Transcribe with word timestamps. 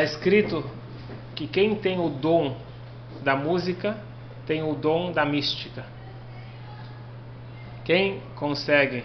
Está 0.00 0.14
escrito 0.14 0.64
que 1.34 1.46
quem 1.46 1.74
tem 1.74 2.00
o 2.00 2.08
dom 2.08 2.56
da 3.22 3.36
música 3.36 3.98
tem 4.46 4.62
o 4.62 4.74
dom 4.74 5.12
da 5.12 5.26
mística. 5.26 5.84
Quem 7.84 8.22
consegue. 8.34 9.04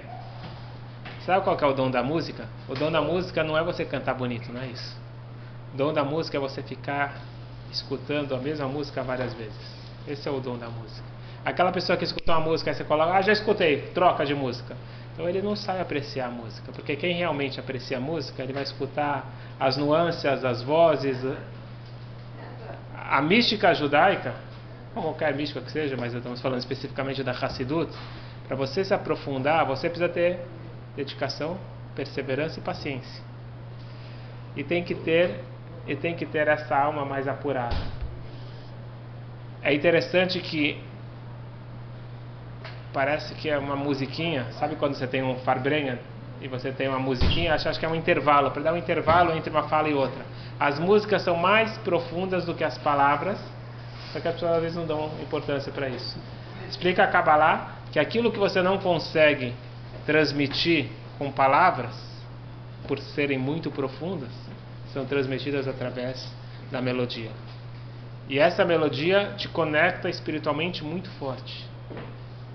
Sabe 1.26 1.44
qual 1.44 1.60
é 1.60 1.66
o 1.66 1.74
dom 1.74 1.92
da 1.92 2.02
música? 2.02 2.48
O 2.70 2.76
dom 2.76 2.90
da 2.90 3.02
música 3.02 3.44
não 3.44 3.58
é 3.58 3.64
você 3.64 3.84
cantar 3.84 4.14
bonito, 4.14 4.54
não 4.54 4.62
é 4.62 4.68
isso. 4.68 4.98
O 5.74 5.78
dom 5.78 5.92
da 5.92 6.04
música 6.06 6.38
é 6.38 6.40
você 6.40 6.64
ficar 6.64 7.20
escutando 7.74 8.34
a 8.34 8.38
mesma 8.38 8.68
música 8.70 9.04
várias 9.04 9.34
vezes. 9.34 9.76
Esse 10.08 10.30
é 10.30 10.32
o 10.32 10.40
dom 10.40 10.58
da 10.58 10.70
música. 10.70 11.06
Aquela 11.44 11.74
pessoa 11.74 11.98
que 11.98 12.06
escutou 12.06 12.34
uma 12.34 12.42
música 12.42 12.72
e 12.72 12.74
você 12.74 12.86
coloca, 12.86 13.12
ah, 13.12 13.22
já 13.22 13.34
escutei, 13.34 13.92
troca 13.94 14.26
de 14.26 14.34
música. 14.34 14.78
Então 15.16 15.30
ele 15.30 15.42
não 15.42 15.56
sabe 15.56 15.80
apreciar 15.80 16.28
a 16.28 16.30
música, 16.30 16.74
porque 16.74 16.94
quem 16.98 17.16
realmente 17.16 17.58
aprecia 17.58 17.98
a 17.98 18.02
música, 18.02 18.44
ele 18.44 18.52
vai 18.52 18.64
escutar 18.64 19.26
as 19.58 19.78
nuances, 19.78 20.26
as 20.26 20.62
vozes. 20.62 21.18
A 22.94 23.22
mística 23.22 23.74
judaica, 23.74 24.36
qualquer 24.94 25.34
mística 25.34 25.62
que 25.62 25.72
seja, 25.72 25.96
mas 25.96 26.14
estamos 26.14 26.42
falando 26.42 26.60
especificamente 26.60 27.24
da 27.24 27.32
Hassidut, 27.32 27.90
para 28.46 28.58
você 28.58 28.84
se 28.84 28.94
aprofundar, 28.94 29.66
você 29.66 29.90
precisa 29.90 30.10
ter 30.10 30.40
dedicação, 30.98 31.58
perseverança 31.96 32.60
e 32.60 32.62
paciência. 32.62 33.24
E 34.54 34.66
tem 34.66 34.84
que 34.84 34.96
ter 34.96 35.44
e 35.88 35.96
tem 35.96 36.14
que 36.14 36.26
ter 36.26 36.48
essa 36.48 36.76
alma 36.76 37.06
mais 37.06 37.26
apurada. 37.26 37.78
É 39.62 39.74
interessante 39.74 40.42
que 40.42 40.82
parece 42.96 43.36
que 43.36 43.50
é 43.50 43.58
uma 43.58 43.76
musiquinha, 43.76 44.46
sabe 44.54 44.78
quando 44.78 44.96
você 44.96 45.06
tem 45.06 45.22
um 45.22 45.36
farbrengen 45.40 46.00
e 46.40 46.48
você 46.48 46.72
tem 46.72 46.88
uma 46.88 46.98
musiquinha, 46.98 47.54
acho, 47.54 47.68
acho 47.68 47.78
que 47.78 47.86
é 47.86 47.90
um 47.90 47.94
intervalo, 47.94 48.52
para 48.52 48.64
dar 48.64 48.74
um 48.74 48.78
intervalo 48.78 49.36
entre 49.36 49.50
uma 49.50 49.64
fala 49.64 49.90
e 49.90 49.94
outra. 49.94 50.26
As 50.58 50.80
músicas 50.80 51.22
são 51.22 51.36
mais 51.36 51.78
profundas 51.80 52.46
do 52.46 52.54
que 52.56 52.64
as 52.64 52.78
palavras, 52.78 53.38
só 54.14 54.22
que 54.22 54.30
as 54.30 54.36
pessoas 54.36 54.54
às 54.54 54.62
vezes 54.62 54.78
não 54.78 54.86
dão 54.86 55.12
importância 55.22 55.74
para 55.74 55.90
isso. 55.90 56.18
Explica 56.70 57.04
a 57.04 57.08
Kabbalah 57.08 57.80
que 57.92 58.00
aquilo 58.00 58.32
que 58.32 58.40
você 58.40 58.62
não 58.62 58.78
consegue 58.78 59.54
transmitir 60.06 60.88
com 61.18 61.30
palavras, 61.30 61.94
por 62.88 62.98
serem 62.98 63.38
muito 63.38 63.70
profundas, 63.70 64.32
são 64.94 65.06
transmitidas 65.06 65.68
através 65.68 66.34
da 66.72 66.82
melodia. 66.82 67.32
E 68.30 68.40
essa 68.40 68.64
melodia 68.64 69.34
te 69.36 69.50
conecta 69.50 70.10
espiritualmente 70.10 70.82
muito 70.82 71.10
forte. 71.20 71.75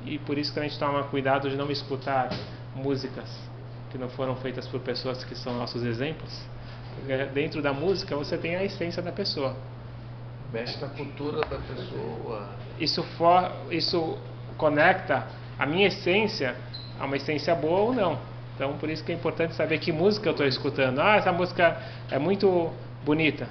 E 0.05 0.19
por 0.19 0.39
isso 0.39 0.53
que 0.53 0.59
a 0.59 0.62
gente 0.62 0.79
toma 0.79 1.05
cuidado 1.05 1.48
de 1.51 1.56
não 1.56 1.70
escutar 1.70 2.31
músicas 2.75 3.29
que 3.91 3.98
não 3.98 4.09
foram 4.09 4.37
feitas 4.37 4.67
por 4.69 4.81
pessoas 4.81 5.25
que 5.25 5.34
são 5.34 5.56
nossos 5.56 5.83
exemplos. 5.83 6.41
Porque 6.95 7.25
dentro 7.27 7.61
da 7.61 7.73
música 7.73 8.17
você 8.17 8.39
tem 8.39 8.56
a 8.56 8.65
essência 8.65 9.03
da 9.03 9.12
pessoa. 9.12 9.56
Mexe 10.53 10.81
na 10.81 10.89
cultura 10.89 11.41
da 11.41 11.59
pessoa. 11.59 12.48
Isso, 12.78 13.03
for, 13.17 13.53
isso 13.71 14.19
conecta 14.56 15.27
a 15.59 15.67
minha 15.67 15.89
essência 15.89 16.56
a 16.98 17.06
uma 17.06 17.17
essência 17.17 17.55
boa 17.55 17.81
ou 17.81 17.95
não. 17.95 18.19
Então, 18.55 18.77
por 18.77 18.91
isso 18.91 19.03
que 19.03 19.11
é 19.11 19.15
importante 19.15 19.55
saber 19.55 19.78
que 19.78 19.91
música 19.91 20.28
eu 20.28 20.33
estou 20.33 20.47
escutando. 20.47 21.01
Ah, 21.01 21.17
essa 21.17 21.33
música 21.33 21.81
é 22.11 22.19
muito 22.19 22.71
bonita. 23.03 23.48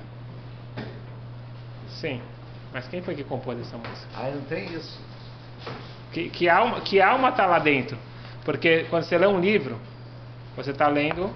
Sim, 1.87 2.21
mas 2.71 2.87
quem 2.87 3.01
foi 3.01 3.15
que 3.15 3.23
compôs 3.23 3.59
essa 3.59 3.75
música? 3.75 4.07
Ah, 4.15 4.29
não 4.29 4.41
tem 4.43 4.71
isso. 4.71 4.99
Que, 6.11 6.29
que 6.29 6.49
alma 6.49 6.81
que 6.81 7.01
alma 7.01 7.29
está 7.29 7.45
lá 7.45 7.59
dentro? 7.59 7.97
Porque 8.43 8.85
quando 8.89 9.03
você 9.03 9.17
lê 9.17 9.27
um 9.27 9.39
livro, 9.39 9.77
você 10.55 10.71
está 10.71 10.87
lendo 10.87 11.29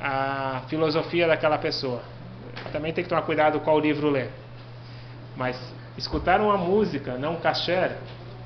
a 0.00 0.62
filosofia 0.68 1.26
daquela 1.26 1.58
pessoa. 1.58 2.02
Também 2.72 2.92
tem 2.92 3.04
que 3.04 3.10
tomar 3.10 3.22
cuidado 3.22 3.60
qual 3.60 3.78
livro 3.78 4.10
ler. 4.10 4.30
Mas 5.36 5.56
escutar 5.96 6.40
uma 6.40 6.56
música, 6.56 7.16
não 7.18 7.34
um 7.34 7.36
kasher, 7.36 7.96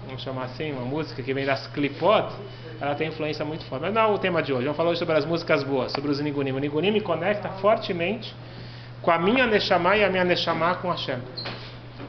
vamos 0.07 0.23
chamar 0.23 0.45
assim, 0.45 0.73
uma 0.73 0.85
música 0.85 1.23
que 1.23 1.33
vem 1.33 1.47
das 1.47 1.67
clipot, 1.69 2.33
ela 2.81 2.95
tem 2.95 3.09
influência 3.09 3.45
muito 3.45 3.65
forte. 3.65 3.83
Mas 3.83 3.95
não 3.95 4.03
é 4.03 4.07
o 4.07 4.19
tema 4.19 4.43
de 4.43 4.53
hoje. 4.53 4.65
Vamos 4.65 4.77
falar 4.77 4.91
hoje 4.91 4.99
sobre 4.99 5.17
as 5.17 5.25
músicas 5.25 5.63
boas, 5.63 5.93
sobre 5.93 6.11
os 6.11 6.21
nigunim. 6.21 6.53
O 6.53 6.59
nigunim 6.59 6.91
me 6.91 7.01
conecta 7.01 7.49
fortemente 7.61 8.35
com 9.03 9.11
a 9.11 9.19
minha 9.19 9.47
neshama 9.47 9.97
e 9.97 10.05
a 10.05 10.11
minha 10.11 10.25
neshama 10.25 10.75
com 10.77 10.91
Hashem. 10.91 11.19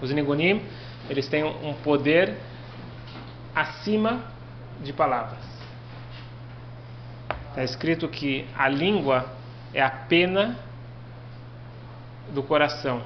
Os 0.01 0.11
nigunim, 0.11 0.61
eles 1.09 1.27
têm 1.27 1.43
um 1.43 1.73
poder 1.83 2.35
acima 3.55 4.21
de 4.81 4.93
palavras. 4.93 5.39
Está 7.49 7.63
escrito 7.63 8.07
que 8.07 8.47
a 8.57 8.67
língua 8.69 9.25
é 9.73 9.81
a 9.81 9.89
pena 9.89 10.57
do 12.33 12.41
coração 12.41 13.01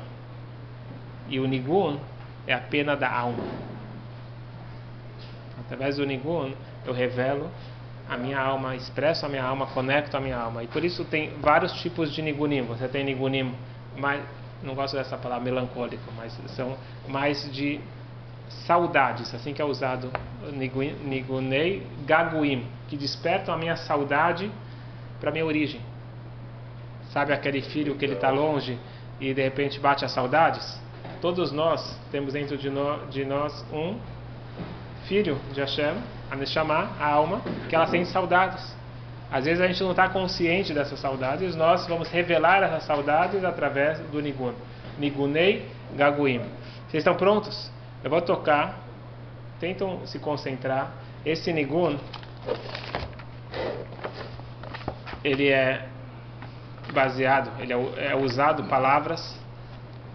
e 1.27 1.39
o 1.39 1.47
nigun 1.47 1.97
é 2.45 2.53
a 2.53 2.59
pena 2.59 2.95
da 2.95 3.11
alma. 3.11 3.43
Através 5.59 5.97
do 5.97 6.05
nigun 6.05 6.53
eu 6.85 6.93
revelo 6.93 7.49
a 8.07 8.15
minha 8.17 8.39
alma, 8.39 8.75
expresso 8.75 9.25
a 9.25 9.29
minha 9.29 9.43
alma, 9.43 9.65
conecto 9.67 10.15
a 10.15 10.19
minha 10.19 10.37
alma. 10.37 10.63
E 10.63 10.67
por 10.67 10.83
isso 10.83 11.03
tem 11.05 11.31
vários 11.41 11.73
tipos 11.81 12.13
de 12.13 12.21
nigunim. 12.21 12.61
Você 12.63 12.87
tem 12.87 13.03
nigunim 13.03 13.51
mais, 13.97 14.21
não 14.61 14.75
gosto 14.75 14.95
dessa 14.95 15.17
palavra 15.17 15.43
melancólico, 15.43 16.03
mas 16.15 16.39
são 16.55 16.77
mais 17.07 17.51
de 17.51 17.81
saudades, 18.49 19.33
assim 19.33 19.53
que 19.53 19.61
é 19.61 19.65
usado 19.65 20.11
nigunei 20.51 21.85
gaguim, 22.05 22.65
que 22.87 22.97
despertam 22.97 23.53
a 23.53 23.57
minha 23.57 23.75
saudade 23.75 24.51
para 25.19 25.29
a 25.29 25.33
minha 25.33 25.45
origem. 25.45 25.81
Sabe 27.11 27.33
aquele 27.33 27.61
filho 27.61 27.95
que 27.95 28.05
ele 28.05 28.13
está 28.13 28.29
longe 28.29 28.77
e 29.19 29.33
de 29.33 29.41
repente 29.41 29.79
bate 29.79 30.03
as 30.03 30.11
saudades? 30.11 30.79
Todos 31.21 31.51
nós 31.51 31.97
temos 32.11 32.33
dentro 32.33 32.57
de, 32.57 32.69
no, 32.69 33.07
de 33.07 33.25
nós 33.25 33.65
um 33.71 33.97
filho 35.07 35.39
de 35.53 35.61
Hashem, 35.61 35.95
a 36.29 36.35
Neshama, 36.35 36.89
a 36.99 37.07
alma, 37.07 37.41
que 37.69 37.75
ela 37.75 37.87
sente 37.87 38.09
saudades. 38.09 38.75
Às 39.31 39.45
vezes 39.45 39.61
a 39.61 39.67
gente 39.67 39.81
não 39.81 39.91
está 39.91 40.09
consciente 40.09 40.73
dessas 40.73 40.99
saudades, 40.99 41.55
nós 41.55 41.87
vamos 41.87 42.09
revelar 42.09 42.63
essas 42.63 42.83
saudades 42.83 43.43
através 43.43 43.99
do 44.11 44.21
Nigun. 44.21 44.53
Nigunei 44.99 45.65
Gaguim. 45.95 46.39
Vocês 46.87 47.01
estão 47.01 47.15
prontos? 47.15 47.71
Eu 48.05 48.11
vou 48.11 48.21
tocar, 48.21 48.77
tentam 49.59 50.05
se 50.05 50.19
concentrar. 50.19 50.93
Esse 51.25 51.51
Nigun, 51.51 51.97
ele 55.23 55.49
é 55.49 55.87
baseado, 56.93 57.49
ele 57.59 57.73
é, 57.73 58.11
é 58.11 58.15
usado 58.15 58.65
palavras 58.65 59.35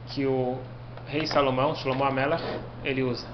que 0.07 0.25
o 0.25 0.57
rei 1.09 1.27
Salomão, 1.27 1.75
Shlomo 1.75 2.05
Amelach, 2.05 2.45
ele 2.85 3.03
usa. 3.03 3.27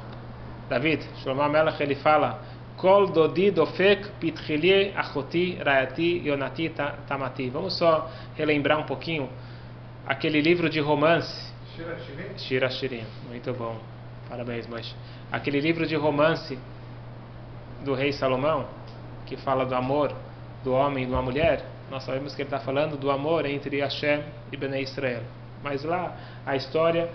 David, 0.70 1.06
Shlomo 1.22 1.42
Amelach, 1.42 1.78
ele 1.82 1.96
fala 1.96 2.40
Kol 2.78 3.08
dodi 3.08 3.50
dofek 3.50 4.08
pitchilie 4.18 4.94
achoti 4.96 5.58
rayati 5.62 6.22
yonati 6.24 6.72
tamati. 7.06 7.50
Vamos 7.50 7.76
só 7.76 8.10
relembrar 8.34 8.78
um 8.78 8.86
pouquinho 8.86 9.28
aquele 10.06 10.40
livro 10.40 10.70
de 10.70 10.80
romance. 10.80 11.52
Shira 12.38 12.70
Shirim. 12.70 13.04
Muito 13.28 13.52
bom. 13.52 13.95
Parabéns, 14.28 14.66
mas 14.66 14.94
aquele 15.30 15.60
livro 15.60 15.86
de 15.86 15.94
romance 15.94 16.58
do 17.84 17.94
rei 17.94 18.12
Salomão 18.12 18.66
que 19.26 19.36
fala 19.36 19.64
do 19.64 19.74
amor 19.74 20.14
do 20.64 20.72
homem 20.72 21.04
e 21.04 21.06
de 21.06 21.12
uma 21.12 21.22
mulher. 21.22 21.64
Nós 21.90 22.02
sabemos 22.04 22.34
que 22.34 22.42
ele 22.42 22.48
está 22.48 22.58
falando 22.58 22.96
do 22.96 23.10
amor 23.10 23.46
entre 23.46 23.80
Hashem 23.80 24.22
e 24.50 24.56
Bnei 24.56 24.82
Israel. 24.82 25.22
Mas 25.62 25.84
lá 25.84 26.16
a 26.44 26.56
história, 26.56 27.08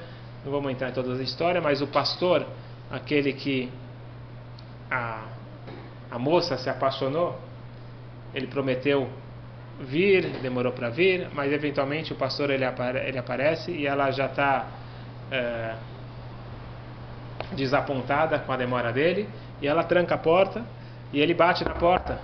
não 0.46 0.52
vamos 0.52 0.72
entrar 0.72 0.90
em 0.90 0.94
todas 0.94 1.20
as 1.20 1.28
histórias, 1.28 1.64
mas 1.64 1.82
o 1.82 1.88
pastor, 1.88 2.46
aquele 2.90 3.34
que 3.34 3.70
a 4.90 5.26
a 6.12 6.20
moça 6.20 6.58
se 6.58 6.70
apaixonou, 6.70 7.40
ele 8.36 8.48
prometeu 8.48 9.08
vir, 9.80 10.28
demorou 10.42 10.74
para 10.74 10.90
vir, 10.90 11.30
mas 11.34 11.52
eventualmente 11.54 12.12
o 12.12 12.18
pastor 12.18 12.50
ele, 12.50 12.66
apare, 12.66 13.00
ele 13.08 13.18
aparece 13.18 13.72
e 13.72 13.88
ela 13.88 14.12
já 14.12 14.26
está 14.26 14.68
é, 15.32 15.74
desapontada 17.54 18.40
com 18.40 18.52
a 18.52 18.58
demora 18.58 18.92
dele 18.92 19.28
e 19.62 19.68
ela 19.68 19.84
tranca 19.84 20.16
a 20.16 20.18
porta 20.18 20.66
e 21.12 21.20
ele 21.20 21.34
bate 21.34 21.64
na 21.64 21.72
porta. 21.72 22.20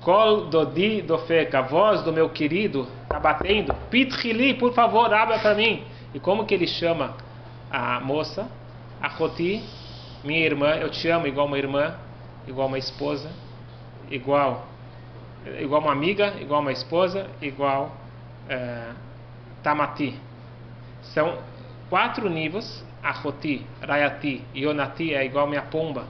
Kol 0.00 0.46
dodi 0.46 1.02
dofeka, 1.02 1.60
a 1.60 1.62
voz 1.62 2.02
do 2.02 2.12
meu 2.12 2.28
querido 2.28 2.86
está 3.02 3.18
batendo. 3.18 3.74
Pitrili, 3.90 4.54
por 4.54 4.72
favor, 4.74 5.12
abra 5.12 5.38
para 5.38 5.54
mim. 5.54 5.82
E 6.12 6.20
como 6.20 6.44
que 6.44 6.54
ele 6.54 6.66
chama 6.66 7.14
a 7.70 8.00
moça? 8.00 8.46
A 9.00 9.08
Roti, 9.08 9.62
minha 10.22 10.40
irmã, 10.40 10.74
eu 10.76 10.90
te 10.90 11.08
amo 11.08 11.26
igual 11.26 11.46
uma 11.46 11.58
irmã 11.58 11.94
igual 12.46 12.68
uma 12.68 12.78
esposa, 12.78 13.30
igual 14.10 14.66
igual 15.60 15.82
uma 15.82 15.92
amiga, 15.92 16.34
igual 16.40 16.60
uma 16.60 16.72
esposa, 16.72 17.26
igual 17.40 17.92
é, 18.48 18.92
tamati. 19.62 20.18
São 21.02 21.38
quatro 21.90 22.30
níveis, 22.30 22.84
ahoti, 23.04 23.64
rayati, 23.82 24.42
yonati 24.56 25.14
é 25.14 25.24
igual 25.24 25.46
minha 25.46 25.62
pomba. 25.62 26.06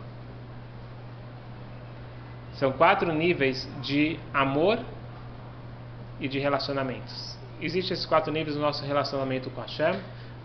São 2.54 2.70
quatro 2.72 3.12
níveis 3.12 3.68
de 3.82 4.18
amor 4.32 4.78
e 6.20 6.28
de 6.28 6.38
relacionamentos. 6.38 7.36
existem 7.60 7.94
esses 7.94 8.06
quatro 8.06 8.32
níveis 8.32 8.54
no 8.56 8.62
nosso 8.62 8.84
relacionamento 8.84 9.50
com 9.50 9.60
Hashem. 9.60 9.98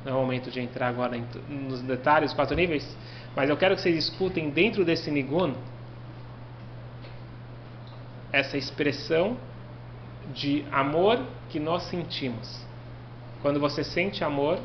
Não 0.03 0.13
é 0.13 0.15
o 0.15 0.19
momento 0.19 0.49
de 0.49 0.59
entrar 0.59 0.87
agora 0.87 1.15
em, 1.15 1.25
nos 1.49 1.81
detalhes, 1.81 2.33
quatro 2.33 2.55
níveis, 2.55 2.97
mas 3.35 3.49
eu 3.49 3.57
quero 3.57 3.75
que 3.75 3.81
vocês 3.81 3.95
escutem 3.95 4.49
dentro 4.49 4.83
desse 4.83 5.11
Nigun 5.11 5.53
essa 8.31 8.57
expressão 8.57 9.37
de 10.33 10.65
amor 10.71 11.19
que 11.49 11.59
nós 11.59 11.83
sentimos. 11.83 12.65
Quando 13.41 13.59
você 13.59 13.83
sente 13.83 14.23
amor, 14.23 14.59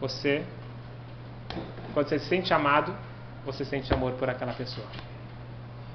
você 0.00 0.44
quando 1.92 2.08
você 2.08 2.18
se 2.18 2.26
sente 2.26 2.52
amado, 2.52 2.94
você 3.44 3.64
sente 3.64 3.92
amor 3.92 4.12
por 4.12 4.28
aquela 4.28 4.52
pessoa. 4.52 4.86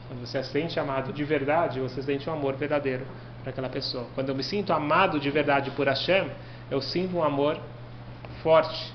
Quando 0.08 0.26
você 0.26 0.44
se 0.44 0.52
sente 0.52 0.80
amado 0.80 1.12
de 1.12 1.24
verdade, 1.24 1.80
você 1.80 2.02
sente 2.02 2.30
um 2.30 2.34
amor 2.34 2.56
verdadeiro 2.56 3.06
por 3.44 3.50
aquela 3.50 3.70
pessoa. 3.70 4.08
Quando 4.16 4.30
eu 4.30 4.36
me 4.36 4.44
sinto 4.44 4.72
amado 4.74 5.20
de 5.20 5.30
verdade 5.30 5.72
por 5.72 5.88
Hashem, 5.88 6.30
eu 6.70 6.82
sinto 6.82 7.18
um 7.18 7.24
amor 7.24 7.58
forte 8.42 8.94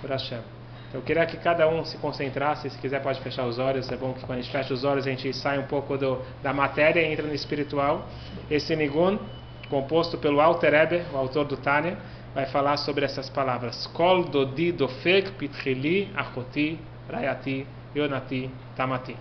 por 0.00 0.10
Hashem. 0.10 0.40
Então, 0.88 1.00
eu 1.00 1.02
queria 1.02 1.26
que 1.26 1.36
cada 1.36 1.68
um 1.68 1.84
se 1.84 1.98
concentrasse, 1.98 2.70
se 2.70 2.78
quiser 2.78 3.02
pode 3.02 3.20
fechar 3.20 3.44
os 3.46 3.58
olhos, 3.58 3.90
é 3.90 3.96
bom 3.96 4.12
que 4.12 4.20
quando 4.20 4.38
a 4.38 4.42
gente 4.42 4.52
fecha 4.52 4.72
os 4.72 4.84
olhos 4.84 5.06
a 5.06 5.10
gente 5.10 5.32
sai 5.32 5.58
um 5.58 5.66
pouco 5.66 5.98
do, 5.98 6.22
da 6.42 6.52
matéria 6.52 7.00
e 7.00 7.12
entra 7.12 7.26
no 7.26 7.34
espiritual. 7.34 8.06
Esse 8.50 8.76
Nigun, 8.76 9.18
composto 9.68 10.18
pelo 10.18 10.40
Alter 10.40 10.72
Eber, 10.74 11.04
o 11.12 11.16
autor 11.16 11.46
do 11.46 11.56
Tânia, 11.56 11.98
vai 12.34 12.46
falar 12.46 12.76
sobre 12.76 13.04
essas 13.04 13.30
palavras. 13.30 13.86
Kol 13.86 14.24
dodi 14.24 14.72
dofek 14.72 15.32
pitchili 15.38 16.10
achoti 16.16 16.78
rayati 17.08 17.66
yonati 17.94 18.50
tamati. 18.76 19.16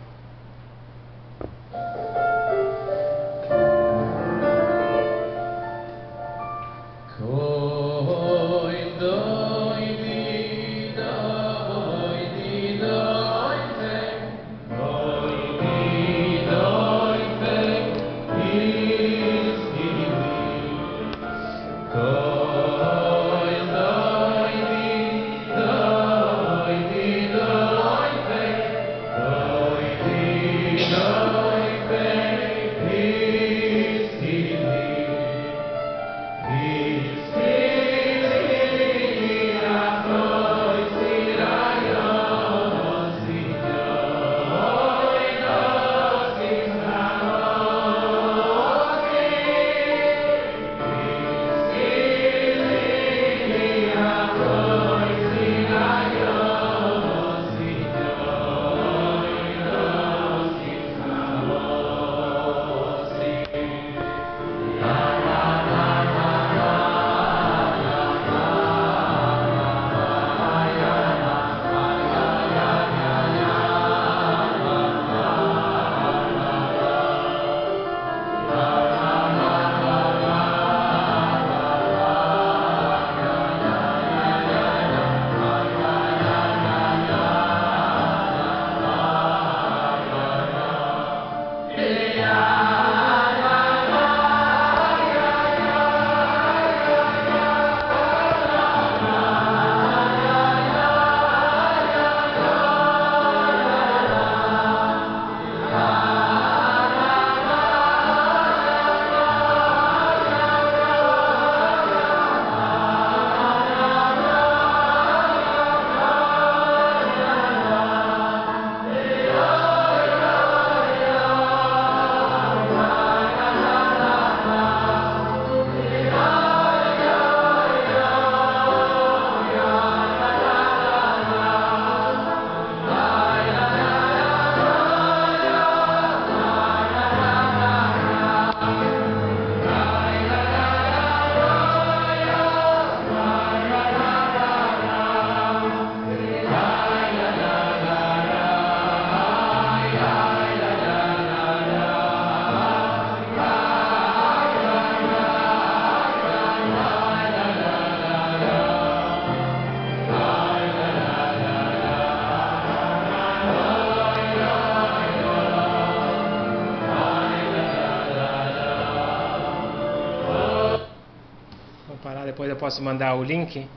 Posso 172.73 172.81
mandar 172.81 173.13
o 173.15 173.23
link. 173.23 173.67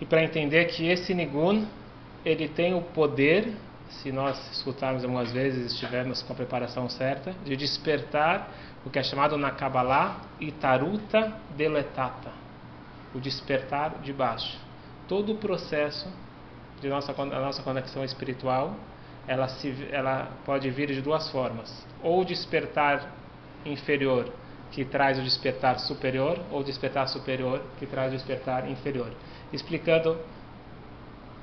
E 0.00 0.06
para 0.06 0.22
entender 0.22 0.66
que 0.66 0.86
esse 0.86 1.12
Nigun, 1.12 1.66
ele 2.24 2.48
tem 2.48 2.72
o 2.74 2.80
poder, 2.80 3.52
se 3.90 4.10
nós 4.10 4.38
escutarmos 4.52 5.04
algumas 5.04 5.30
vezes 5.32 5.72
estivermos 5.72 6.22
com 6.22 6.32
a 6.32 6.36
preparação 6.36 6.88
certa, 6.88 7.34
de 7.44 7.56
despertar 7.56 8.48
o 8.86 8.90
que 8.90 8.98
é 8.98 9.02
chamado 9.02 9.36
na 9.36 9.50
Kabbalah 9.50 10.16
Itaruta 10.40 11.34
Deletata, 11.56 12.30
o 13.14 13.20
despertar 13.20 13.98
de 14.02 14.14
baixo. 14.14 14.58
Todo 15.06 15.32
o 15.32 15.36
processo 15.36 16.08
de 16.80 16.88
nossa, 16.88 17.12
a 17.12 17.40
nossa 17.40 17.62
conexão 17.62 18.02
espiritual, 18.02 18.74
ela, 19.26 19.48
se, 19.48 19.74
ela 19.90 20.30
pode 20.46 20.70
vir 20.70 20.88
de 20.88 21.02
duas 21.02 21.30
formas. 21.30 21.86
Ou 22.02 22.24
despertar 22.24 23.12
inferior, 23.66 24.32
que 24.70 24.84
traz 24.84 25.18
o 25.18 25.22
despertar 25.22 25.78
superior, 25.78 26.38
ou 26.50 26.62
despertar 26.62 27.08
superior, 27.08 27.62
que 27.78 27.86
traz 27.86 28.12
o 28.12 28.16
despertar 28.16 28.68
inferior. 28.68 29.10
Explicando 29.52 30.18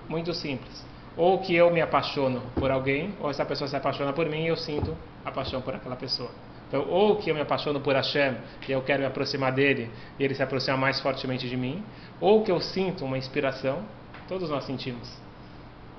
muito 0.08 0.34
simples. 0.34 0.86
Ou 1.18 1.40
que 1.40 1.56
eu 1.56 1.72
me 1.72 1.82
apaixono 1.82 2.42
por 2.56 2.70
alguém, 2.70 3.14
ou 3.20 3.30
essa 3.30 3.46
pessoa 3.46 3.68
se 3.68 3.76
apaixona 3.76 4.14
por 4.14 4.30
mim 4.30 4.44
e 4.44 4.48
eu 4.48 4.56
sinto 4.56 4.96
a 5.24 5.32
paixão 5.32 5.62
por 5.62 5.74
aquela 5.74 5.96
pessoa. 5.96 6.30
Então, 6.68 6.88
ou 6.90 7.16
que 7.18 7.30
eu 7.30 7.36
me 7.36 7.42
apaixono 7.42 7.80
por 7.80 7.96
Hashem 7.96 8.38
e 8.68 8.72
eu 8.72 8.82
quero 8.82 9.00
me 9.00 9.06
aproximar 9.06 9.52
dele 9.52 9.90
e 10.20 10.24
ele 10.24 10.34
se 10.34 10.44
aproxima 10.44 10.76
mais 10.76 11.00
fortemente 11.00 11.48
de 11.48 11.56
mim, 11.56 11.84
ou 12.20 12.44
que 12.44 12.52
eu 12.52 12.60
sinto 12.60 13.06
uma 13.06 13.18
inspiração, 13.18 13.84
todos 14.28 14.50
nós 14.50 14.66
sentimos 14.66 15.26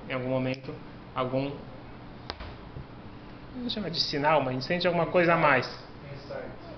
em 0.09 0.13
algum 0.13 0.29
momento 0.29 0.73
algum 1.15 1.51
não 3.55 3.69
chama 3.69 3.89
de 3.89 3.99
sinal, 3.99 4.39
mas 4.39 4.49
a 4.49 4.51
gente 4.53 4.65
sente 4.65 4.87
alguma 4.87 5.07
coisa 5.07 5.33
a 5.33 5.37
mais 5.37 5.86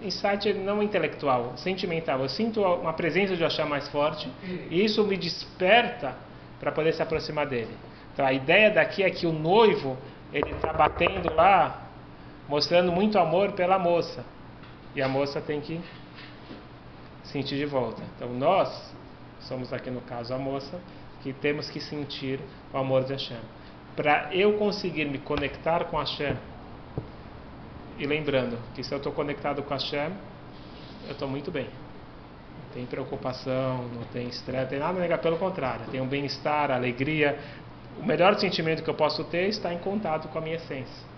insight 0.01 0.53
não 0.53 0.81
intelectual, 0.81 1.53
sentimental. 1.57 2.21
Eu 2.21 2.29
sinto 2.29 2.61
uma 2.61 2.93
presença 2.93 3.35
de 3.35 3.43
Hashem 3.43 3.65
mais 3.65 3.87
forte 3.89 4.29
e 4.69 4.83
isso 4.83 5.03
me 5.03 5.17
desperta 5.17 6.15
para 6.59 6.71
poder 6.71 6.93
se 6.93 7.01
aproximar 7.01 7.45
dele. 7.45 7.75
Então 8.13 8.25
a 8.25 8.33
ideia 8.33 8.69
daqui 8.69 9.03
é 9.03 9.09
que 9.09 9.25
o 9.25 9.31
noivo 9.31 9.97
ele 10.31 10.51
está 10.51 10.73
batendo 10.73 11.33
lá, 11.33 11.87
mostrando 12.47 12.91
muito 12.91 13.17
amor 13.17 13.53
pela 13.53 13.79
moça 13.79 14.23
e 14.95 15.01
a 15.01 15.07
moça 15.07 15.41
tem 15.41 15.61
que 15.61 15.79
sentir 17.23 17.57
de 17.57 17.65
volta. 17.65 18.01
Então 18.15 18.29
nós 18.33 18.93
somos 19.41 19.71
aqui 19.71 19.89
no 19.89 20.01
caso 20.01 20.33
a 20.33 20.37
moça 20.37 20.79
que 21.21 21.33
temos 21.33 21.69
que 21.69 21.79
sentir 21.79 22.39
o 22.73 22.77
amor 22.77 23.03
de 23.03 23.13
Hashem. 23.13 23.37
Para 23.95 24.33
eu 24.33 24.53
conseguir 24.53 25.05
me 25.05 25.17
conectar 25.17 25.85
com 25.85 25.97
Hashem, 25.97 26.35
e 27.99 28.05
lembrando 28.05 28.57
que 28.73 28.81
se 28.81 28.93
eu 28.93 28.97
estou 28.97 29.11
conectado 29.11 29.61
com 29.61 29.73
Hashem, 29.73 30.11
eu 31.05 31.11
estou 31.11 31.27
muito 31.27 31.51
bem. 31.51 31.65
Não 31.65 32.73
tem 32.73 32.85
preocupação, 32.85 33.89
não 33.93 34.03
tem 34.05 34.27
estresse, 34.29 34.63
não 34.63 34.69
tem 34.69 34.79
nada 34.79 34.97
a 34.97 35.01
negar, 35.01 35.19
pelo 35.19 35.37
contrário. 35.37 35.85
Tem 35.91 35.99
um 35.99 36.07
bem-estar, 36.07 36.71
alegria. 36.71 37.37
O 37.99 38.05
melhor 38.05 38.39
sentimento 38.39 38.81
que 38.81 38.89
eu 38.89 38.93
posso 38.93 39.25
ter 39.25 39.49
está 39.49 39.73
em 39.73 39.79
contato 39.79 40.29
com 40.29 40.37
a 40.37 40.41
minha 40.41 40.55
essência. 40.55 41.09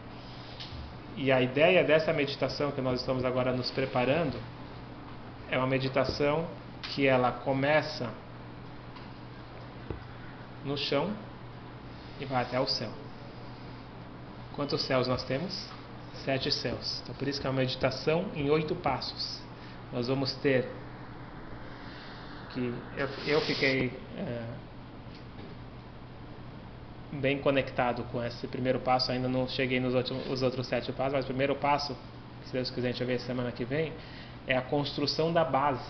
E 1.16 1.32
a 1.32 1.40
ideia 1.40 1.84
dessa 1.84 2.12
meditação 2.12 2.72
que 2.72 2.82
nós 2.82 3.00
estamos 3.00 3.24
agora 3.24 3.52
nos 3.52 3.70
preparando 3.70 4.38
é 5.52 5.58
uma 5.58 5.68
meditação 5.68 6.48
que 6.82 7.06
ela 7.06 7.32
começa 7.32 8.10
no 10.66 10.76
chão 10.78 11.12
e 12.20 12.26
vai 12.26 12.42
até 12.42 12.60
o 12.60 12.66
céu. 12.66 12.90
Quantos 14.56 14.82
céus 14.84 15.08
nós 15.08 15.24
temos? 15.24 15.81
Sete 16.26 16.52
céus. 16.52 17.02
Então 17.04 17.16
por 17.16 17.28
isso 17.28 17.42
que 17.42 17.48
é 17.48 17.50
uma 17.50 17.60
meditação 17.60 18.26
em 18.36 18.50
oito 18.50 18.76
passos. 18.76 19.40
Nós 19.92 20.08
vamos 20.08 20.34
ter 20.36 20.68
que 22.54 22.74
eu, 22.98 23.08
eu 23.28 23.42
fiquei 23.42 23.92
é, 24.18 24.44
bem 27.14 27.40
conectado 27.40 28.04
com 28.12 28.24
esse 28.24 28.48
primeiro 28.48 28.80
passo. 28.80 29.12
Ainda 29.12 29.28
não 29.28 29.48
cheguei 29.48 29.80
nos 29.80 29.96
outros, 29.96 30.28
os 30.30 30.42
outros 30.42 30.68
sete 30.68 30.92
passos, 30.92 31.14
mas 31.14 31.26
o 31.26 31.28
primeiro 31.28 31.56
passo, 31.56 31.96
se 32.46 32.54
Deus 32.54 32.70
quiser 32.70 32.90
a 32.90 32.92
gente 32.92 33.04
ver 33.04 33.20
semana 33.20 33.52
que 33.52 33.66
vem, 33.66 33.94
é 34.48 34.56
a 34.56 34.62
construção 34.62 35.32
da 35.32 35.44
base. 35.44 35.90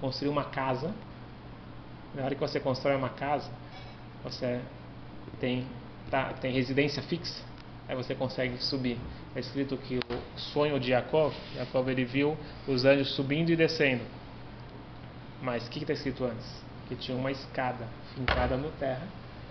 Construir 0.00 0.28
uma 0.28 0.44
casa. 0.44 0.94
Na 2.14 2.24
hora 2.24 2.34
que 2.34 2.40
você 2.40 2.58
constrói 2.58 2.96
uma 2.96 3.10
casa, 3.10 3.50
você 4.22 4.60
tem, 5.38 5.66
tá, 6.10 6.32
tem 6.40 6.52
residência 6.52 7.02
fixa, 7.02 7.44
aí 7.88 7.94
você 7.94 8.14
consegue 8.14 8.56
subir. 8.62 8.98
É 9.34 9.40
escrito 9.40 9.76
que 9.76 9.98
o 9.98 10.38
sonho 10.38 10.80
de 10.80 10.88
Jacob, 10.88 11.32
Jacob 11.54 11.88
ele 11.88 12.04
viu 12.04 12.36
os 12.66 12.84
anjos 12.84 13.14
subindo 13.14 13.50
e 13.50 13.56
descendo. 13.56 14.02
Mas 15.42 15.66
o 15.66 15.70
que 15.70 15.80
está 15.80 15.92
escrito 15.92 16.24
antes? 16.24 16.62
Que 16.88 16.96
tinha 16.96 17.16
uma 17.16 17.30
escada 17.30 17.86
fincada 18.14 18.56
no 18.56 18.70
terra 18.72 19.06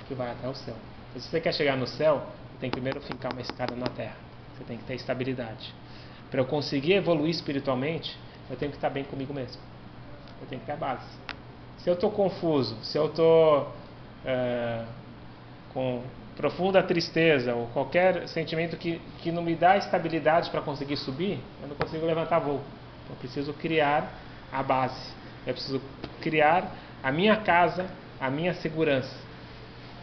que 0.08 0.14
vai 0.14 0.32
até 0.32 0.48
o 0.48 0.56
céu. 0.56 0.76
Então, 1.10 1.22
se 1.22 1.30
você 1.30 1.40
quer 1.40 1.54
chegar 1.54 1.78
no 1.78 1.88
céu, 1.88 2.26
tem 2.60 2.70
que 2.70 2.76
primeiro 2.76 3.00
fincar 3.02 3.32
uma 3.32 3.42
escada 3.42 3.76
na 3.76 3.88
terra. 3.88 4.16
Você 4.56 4.64
tem 4.64 4.78
que 4.78 4.84
ter 4.84 4.96
estabilidade. 4.96 5.74
Para 6.32 6.42
eu 6.42 6.46
conseguir 6.46 6.94
evoluir 6.94 7.30
espiritualmente, 7.30 8.18
eu 8.50 8.58
tenho 8.58 8.72
que 8.72 8.78
estar 8.78 8.90
bem 8.90 9.04
comigo 9.04 9.34
mesmo. 9.34 9.62
Eu 10.42 10.48
tenho 10.48 10.60
que 10.60 10.66
ter 10.66 10.74
a 10.74 10.78
base. 10.78 11.08
Se 11.78 11.90
eu 11.90 11.94
estou 11.94 12.12
confuso, 12.12 12.76
se 12.84 12.98
eu 12.98 13.08
estou 13.08 13.72
é, 14.26 14.84
com 15.74 16.02
profunda 16.38 16.84
tristeza 16.84 17.54
ou 17.56 17.68
qualquer 17.68 18.28
sentimento 18.28 18.78
que, 18.78 19.02
que 19.18 19.32
não 19.32 19.42
me 19.42 19.56
dá 19.56 19.76
estabilidade 19.76 20.50
para 20.52 20.62
conseguir 20.62 20.96
subir, 20.96 21.40
eu 21.62 21.68
não 21.68 21.76
consigo 21.76 22.06
levantar 22.06 22.40
voo. 22.40 22.62
Então, 23.04 23.16
eu 23.16 23.20
preciso 23.20 23.54
criar 23.54 24.14
a 24.52 24.62
base. 24.62 25.12
Eu 25.46 25.54
preciso 25.54 25.82
criar 26.22 26.72
a 27.04 27.12
minha 27.12 27.36
casa, 27.38 27.88
a 28.20 28.30
minha 28.30 28.54
segurança. 28.54 29.14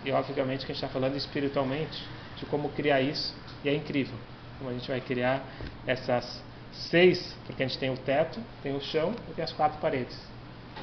E 0.04 0.10
obviamente 0.10 0.66
que 0.66 0.72
a 0.72 0.74
gente 0.74 0.84
está 0.84 0.88
falando 0.88 1.16
espiritualmente 1.16 2.04
de 2.36 2.44
como 2.46 2.68
criar 2.70 3.00
isso, 3.00 3.34
e 3.62 3.68
é 3.68 3.74
incrível 3.74 4.16
como 4.58 4.70
a 4.70 4.72
gente 4.72 4.88
vai 4.88 5.00
criar 5.00 5.42
essas 5.86 6.42
seis, 6.72 7.36
porque 7.46 7.62
a 7.62 7.66
gente 7.66 7.78
tem 7.78 7.90
o 7.90 7.96
teto, 7.96 8.40
tem 8.62 8.74
o 8.74 8.80
chão 8.80 9.14
e 9.30 9.34
tem 9.34 9.44
as 9.44 9.52
quatro 9.52 9.78
paredes. 9.78 10.18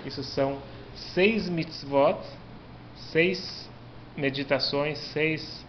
Isso 0.05 0.23
são 0.23 0.59
seis 0.95 1.49
mitzvot 1.49 2.19
seis 3.11 3.69
meditações, 4.15 4.99
seis 5.13 5.65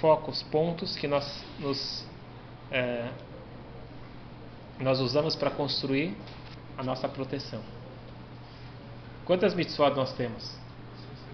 focos, 0.00 0.42
pontos 0.44 0.96
que 0.96 1.06
nós, 1.06 1.44
nos, 1.58 2.04
é, 2.70 3.08
nós 4.80 5.00
usamos 5.00 5.36
para 5.36 5.50
construir 5.50 6.16
a 6.76 6.82
nossa 6.82 7.08
proteção. 7.08 7.62
Quantas 9.24 9.54
mitzvot 9.54 9.94
nós 9.94 10.12
temos? 10.12 10.58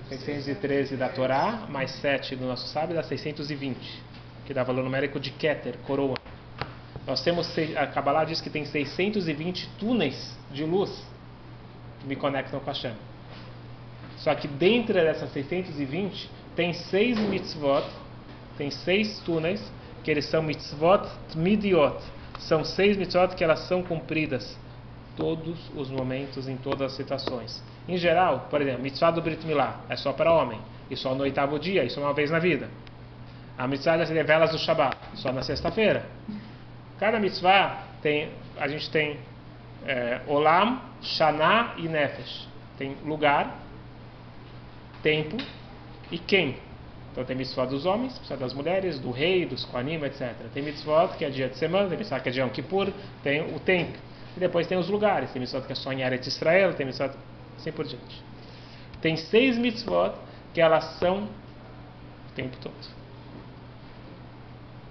613 0.08 0.96
da 0.96 1.08
Torá, 1.08 1.66
mais 1.68 1.90
7 1.92 2.34
do 2.34 2.44
nosso 2.44 2.66
sábio, 2.68 2.96
dá 2.96 3.02
620, 3.02 4.02
que 4.44 4.52
dá 4.52 4.64
valor 4.64 4.82
numérico 4.82 5.20
de 5.20 5.30
Keter, 5.30 5.78
coroa. 5.86 6.16
Nós 7.06 7.22
temos, 7.22 7.48
a 7.76 7.86
Kabbalah 7.86 8.24
diz 8.24 8.40
que 8.40 8.50
tem 8.50 8.64
620 8.64 9.68
túneis 9.78 10.36
de 10.52 10.64
luz 10.64 10.90
que 12.00 12.06
me 12.06 12.16
conectam 12.16 12.60
com 12.60 12.70
a 12.70 12.74
chama. 12.74 13.09
Só 14.20 14.34
que 14.34 14.46
dentro 14.46 14.94
dessas 14.94 15.32
620 15.32 16.30
tem 16.54 16.72
seis 16.72 17.18
mitzvot, 17.18 17.84
tem 18.56 18.70
seis 18.70 19.18
túneis, 19.20 19.60
que 20.04 20.10
eles 20.10 20.26
são 20.26 20.42
mitzvot 20.42 21.06
tmidiot. 21.32 21.96
São 22.38 22.64
seis 22.64 22.96
mitzvot 22.96 23.34
que 23.34 23.44
elas 23.44 23.60
são 23.60 23.82
cumpridas 23.82 24.58
todos 25.16 25.70
os 25.74 25.90
momentos, 25.90 26.48
em 26.48 26.56
todas 26.56 26.92
as 26.92 26.96
situações. 26.96 27.62
Em 27.88 27.96
geral, 27.96 28.46
por 28.50 28.60
exemplo, 28.60 28.82
mitzvah 28.82 29.10
do 29.10 29.22
Brit 29.22 29.46
Milá 29.46 29.80
é 29.88 29.96
só 29.96 30.12
para 30.12 30.32
homem, 30.32 30.60
e 30.90 30.96
só 30.96 31.14
no 31.14 31.22
oitavo 31.22 31.58
dia, 31.58 31.84
isso 31.84 32.00
é 32.00 32.02
uma 32.02 32.14
vez 32.14 32.30
na 32.30 32.38
vida. 32.38 32.68
A 33.58 33.66
mitzvah 33.66 33.98
das 33.98 34.08
velas 34.08 34.50
do 34.50 34.58
Shabbat, 34.58 34.96
só 35.14 35.32
na 35.32 35.42
sexta-feira. 35.42 36.06
Cada 36.98 37.18
mitzvah 37.18 37.84
tem, 38.02 38.30
a 38.58 38.68
gente 38.68 38.90
tem 38.90 39.18
é, 39.86 40.20
Olam, 40.26 40.80
Shana 41.02 41.74
e 41.76 41.88
Nefesh. 41.88 42.48
Tem 42.78 42.96
lugar, 43.04 43.54
tempo 45.02 45.36
e 46.10 46.18
quem. 46.18 46.56
Então 47.12 47.24
tem 47.24 47.36
mitzvot 47.36 47.66
dos 47.66 47.86
homens, 47.86 48.18
mitzvot 48.18 48.38
das 48.38 48.52
mulheres, 48.52 48.98
do 49.00 49.10
rei, 49.10 49.44
dos 49.44 49.64
koanim, 49.64 50.02
etc. 50.04 50.34
Tem 50.54 50.62
mitzvot 50.62 51.16
que 51.16 51.24
é 51.24 51.30
dia 51.30 51.48
de 51.48 51.56
semana, 51.56 51.88
tem 51.88 51.98
mitzvot 51.98 52.20
que 52.20 52.28
é 52.28 52.32
dia 52.32 52.44
Yom 52.44 52.50
Kippur, 52.50 52.92
tem 53.22 53.54
o 53.54 53.58
tempo. 53.60 53.98
E 54.36 54.40
depois 54.40 54.66
tem 54.66 54.78
os 54.78 54.88
lugares, 54.88 55.32
tem 55.32 55.40
mitzvot 55.40 55.66
que 55.66 55.72
é 55.72 55.74
só 55.74 55.92
em 55.92 56.02
Eretz 56.02 56.26
Israel, 56.28 56.74
tem 56.74 56.86
mitzvot 56.86 57.10
assim 57.56 57.72
por 57.72 57.84
diante. 57.84 58.22
Tem 59.00 59.16
seis 59.16 59.58
mitzvot 59.58 60.14
que 60.54 60.60
elas 60.60 60.84
são 60.98 61.24
o 61.24 62.32
tempo 62.34 62.56
todo. 62.58 62.74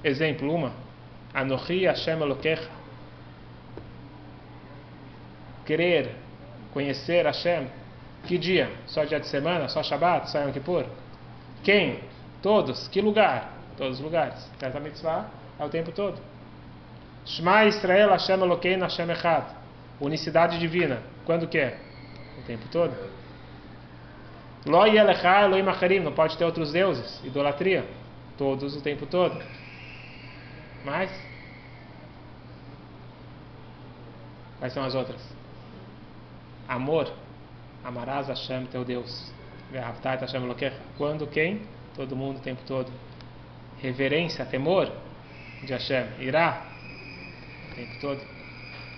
Exemplo, 0.03 0.53
uma. 0.53 0.73
Anochi 1.33 1.85
Hashem 1.85 2.21
Elokecha. 2.21 2.69
Querer, 5.65 6.15
conhecer 6.73 7.25
Hashem, 7.25 7.67
que 8.25 8.37
dia? 8.37 8.71
Só 8.87 9.03
dia 9.03 9.19
de 9.19 9.27
semana? 9.27 9.67
Só 9.69 9.81
Shabbat? 9.81 10.29
Só 10.29 10.39
Yom 10.39 10.51
Kippur? 10.51 10.85
Quem? 11.63 12.03
Todos. 12.41 12.87
Que 12.87 13.01
lugar? 13.01 13.51
Todos 13.77 13.97
os 13.97 14.03
lugares. 14.03 14.49
Essa 14.61 14.79
mitzvah 14.79 15.29
é 15.57 15.65
o 15.65 15.69
tempo 15.69 15.91
todo. 15.91 16.19
Shema 17.25 17.65
Israel 17.65 18.09
Hashem 18.09 18.41
Elokeinu 18.41 18.83
Hashem 18.83 19.09
Echad. 19.09 19.45
Unicidade 19.99 20.59
divina. 20.59 21.01
Quando 21.25 21.47
que 21.47 21.57
é? 21.57 21.77
O 22.39 22.43
tempo 22.43 22.67
todo. 22.71 22.95
Lo 24.65 24.85
Yelecha 24.85 25.41
Elohim 25.43 25.67
Acharim. 25.67 25.99
Não 25.99 26.13
pode 26.13 26.37
ter 26.37 26.45
outros 26.45 26.71
deuses. 26.71 27.23
Idolatria. 27.23 27.85
Todos 28.37 28.75
o 28.75 28.81
tempo 28.81 29.05
todo. 29.05 29.41
Mas... 30.85 31.11
Quais 34.59 34.73
são 34.73 34.83
as 34.83 34.93
outras? 34.93 35.21
Amor. 36.67 37.11
Amarás 37.83 38.27
Hashem, 38.27 38.65
teu 38.65 38.83
Deus. 38.83 39.31
Quando 40.97 41.27
quem? 41.27 41.61
Todo 41.95 42.15
mundo 42.15 42.37
o 42.37 42.41
tempo 42.41 42.61
todo. 42.65 42.91
Reverência, 43.81 44.45
temor 44.45 44.91
de 45.63 45.73
Hashem. 45.73 46.05
Irá. 46.19 46.63
O 47.71 47.75
tempo 47.75 47.99
todo. 48.01 48.21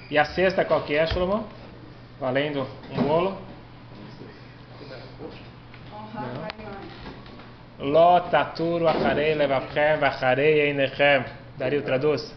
E 0.10 0.18
a 0.18 0.26
sexta 0.26 0.66
qual 0.66 0.84
que 0.84 0.96
é, 0.96 1.06
Shlomo? 1.08 1.48
Valendo 2.20 2.68
um 2.92 3.04
bolo? 3.04 3.38
Lo 7.80 8.22
taturu 8.30 8.88
acharei 8.88 9.34
levavchem 9.34 10.00
vacharei 10.00 10.70
einechem. 10.70 11.26
Dario 11.58 11.82
traduz. 11.82 12.34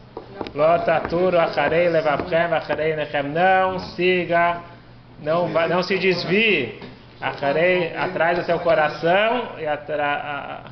Lo 0.54 0.78
taturu 0.84 1.38
acharei 1.38 1.88
levavchem 1.88 2.48
vacharei 2.48 2.92
einechem. 2.92 3.24
Não 3.24 3.78
siga 3.78 4.73
não, 5.22 5.48
não 5.48 5.82
se 5.82 5.98
desvie 5.98 6.80
acharei, 7.20 7.96
atrás 7.96 8.38
do 8.38 8.44
seu 8.44 8.58
coração 8.60 9.58
e, 9.58 9.66
atra, 9.66 10.64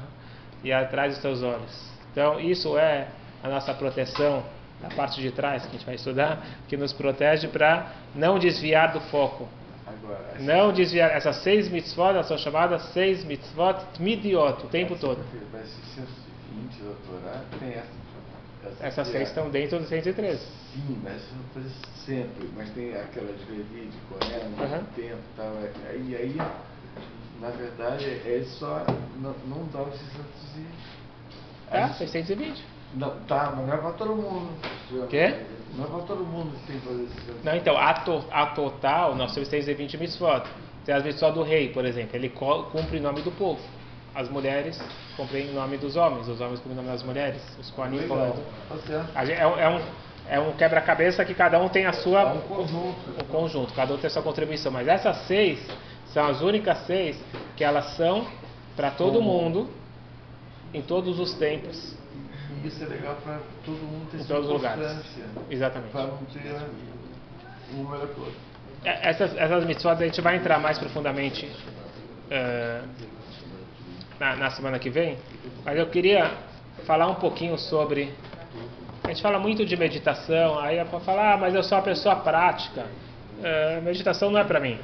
e 0.62 0.72
atrás 0.72 1.14
dos 1.14 1.22
seus 1.22 1.42
olhos. 1.42 1.92
Então, 2.10 2.38
isso 2.38 2.76
é 2.76 3.08
a 3.42 3.48
nossa 3.48 3.72
proteção 3.74 4.42
na 4.82 4.90
parte 4.90 5.20
de 5.20 5.30
trás, 5.30 5.62
que 5.62 5.68
a 5.68 5.72
gente 5.72 5.86
vai 5.86 5.94
estudar, 5.94 6.44
que 6.68 6.76
nos 6.76 6.92
protege 6.92 7.48
para 7.48 7.86
não 8.14 8.38
desviar 8.38 8.92
do 8.92 9.00
foco. 9.00 9.48
Não 10.40 10.72
desviar. 10.72 11.10
Essas 11.10 11.36
seis 11.36 11.68
mitzvot 11.68 12.10
elas 12.10 12.26
são 12.26 12.38
chamadas 12.38 12.82
seis 12.92 13.24
mitzvot 13.24 13.76
midiot, 14.00 14.64
o 14.64 14.68
tempo 14.68 14.96
todo. 14.96 15.20
Mas 15.52 15.68
620 15.94 16.82
da 16.82 16.94
Torá 17.06 17.40
tem 17.58 17.70
essa 17.70 18.01
Essas 18.80 19.08
seis 19.08 19.28
estão 19.28 19.50
dentro 19.50 19.78
do 19.78 19.86
113. 19.86 20.38
Sim, 20.72 21.00
mas 21.02 21.20
não 21.36 21.44
foi 21.52 21.62
sempre. 22.06 22.48
Mas 22.56 22.70
tem 22.70 22.94
aquela 22.94 23.32
de 23.32 23.44
né? 23.52 24.44
Muito 24.44 24.62
Aham. 24.62 24.84
tempo 24.94 25.16
e 25.16 25.36
tal. 25.36 25.46
é, 25.56 25.96
E 25.96 26.16
aí, 26.16 26.36
na 27.40 27.50
verdade, 27.50 28.04
é 28.04 28.42
só. 28.58 28.84
Não, 29.20 29.34
não 29.46 29.66
dá 29.72 29.82
os 29.82 29.98
600 29.98 30.22
e. 30.56 30.66
Tá? 31.70 31.86
aí- 31.86 31.94
620. 31.94 32.64
Não, 32.94 33.10
tá, 33.20 33.54
mas 33.56 33.66
não 33.66 33.74
é 33.74 33.76
pra 33.78 33.92
todo 33.92 34.14
mundo. 34.14 34.50
Quê? 35.08 35.34
Não 35.74 35.84
é 35.84 35.88
pra 35.88 35.98
todo 36.00 36.24
mundo 36.24 36.54
que 36.60 36.66
tem 36.72 36.80
que 36.80 36.86
fazer 36.86 37.06
600 37.08 37.44
Não, 37.44 37.56
então, 37.56 37.76
a, 37.78 37.94
to, 37.94 38.24
a 38.30 38.46
total, 38.46 39.14
nós 39.14 39.32
temos 39.32 39.48
620 39.48 39.96
mitzvot. 39.96 40.42
Tem 40.84 40.94
as 40.94 41.02
mitzvot 41.02 41.32
do 41.32 41.42
rei, 41.42 41.70
por 41.70 41.84
exemplo. 41.86 42.14
Ele 42.16 42.28
cumpre 42.28 42.98
em 42.98 43.00
nome 43.00 43.22
do 43.22 43.32
povo. 43.32 43.60
As 44.14 44.28
mulheres 44.28 44.78
cumprem 45.16 45.46
em 45.48 45.54
nome 45.54 45.78
dos 45.78 45.96
homens. 45.96 46.28
Os 46.28 46.40
homens 46.40 46.58
cumprem 46.60 46.74
em 46.74 46.76
nome 46.76 46.88
das 46.88 47.02
mulheres. 47.02 47.42
Os 47.58 47.70
Kohanim 47.70 48.06
cumprem- 48.06 48.32
Tá 49.14 49.24
É, 49.24 49.46
um- 49.46 49.58
é 49.58 49.68
um, 49.68 49.80
é 50.28 50.40
um 50.40 50.52
quebra-cabeça 50.52 51.24
que 51.24 51.34
cada 51.34 51.58
um 51.58 51.68
tem 51.68 51.86
a 51.86 51.92
sua. 51.92 52.20
É 52.20 52.24
um 52.32 52.40
conjunto. 52.42 52.96
um 53.22 53.24
conjunto, 53.26 53.72
cada 53.74 53.94
um 53.94 53.96
tem 53.96 54.06
a 54.08 54.10
sua 54.10 54.22
contribuição. 54.22 54.70
Mas 54.70 54.86
essas 54.86 55.16
seis 55.26 55.66
são 56.08 56.26
as 56.26 56.42
únicas 56.42 56.78
seis 56.86 57.16
que 57.56 57.64
elas 57.64 57.96
são 57.96 58.26
para 58.76 58.90
todo 58.90 59.22
mundo, 59.22 59.70
em 60.74 60.80
todos 60.82 61.18
os 61.18 61.34
tempos, 61.34 61.94
isso 62.64 62.82
é 62.82 62.86
legal 62.86 63.16
pra 63.22 63.38
todo 63.64 63.76
mundo 63.78 64.10
ter 64.10 64.18
em 64.18 64.24
sua 64.24 64.36
todos 64.36 64.50
os 64.50 64.54
lugares. 64.56 64.96
Exatamente. 65.50 65.90
Pra 65.92 66.02
não 66.04 66.16
ter 66.18 66.38
um 67.74 67.84
que 67.84 68.20
o 68.20 68.24
outro. 68.24 68.32
É, 68.84 69.10
Essas, 69.10 69.36
essas 69.36 69.64
mitzvot 69.64 69.90
a 69.92 70.04
gente 70.06 70.20
vai 70.20 70.36
entrar 70.36 70.58
mais 70.58 70.78
profundamente 70.78 71.50
eh, 72.30 72.82
na, 74.22 74.36
na 74.36 74.50
semana 74.50 74.78
que 74.78 74.88
vem, 74.88 75.18
mas 75.64 75.76
eu 75.76 75.88
queria 75.88 76.30
falar 76.86 77.08
um 77.08 77.16
pouquinho 77.16 77.58
sobre. 77.58 78.14
A 79.02 79.08
gente 79.08 79.20
fala 79.20 79.36
muito 79.36 79.66
de 79.66 79.76
meditação, 79.76 80.60
aí 80.60 80.76
é 80.78 80.84
para 80.84 81.00
falar, 81.00 81.34
ah, 81.34 81.36
mas 81.36 81.52
eu 81.56 81.62
sou 81.64 81.76
uma 81.76 81.82
pessoa 81.82 82.14
prática. 82.14 82.86
Eh, 83.42 83.80
meditação 83.82 84.30
não 84.30 84.38
é 84.38 84.44
para 84.44 84.60
mim. 84.60 84.78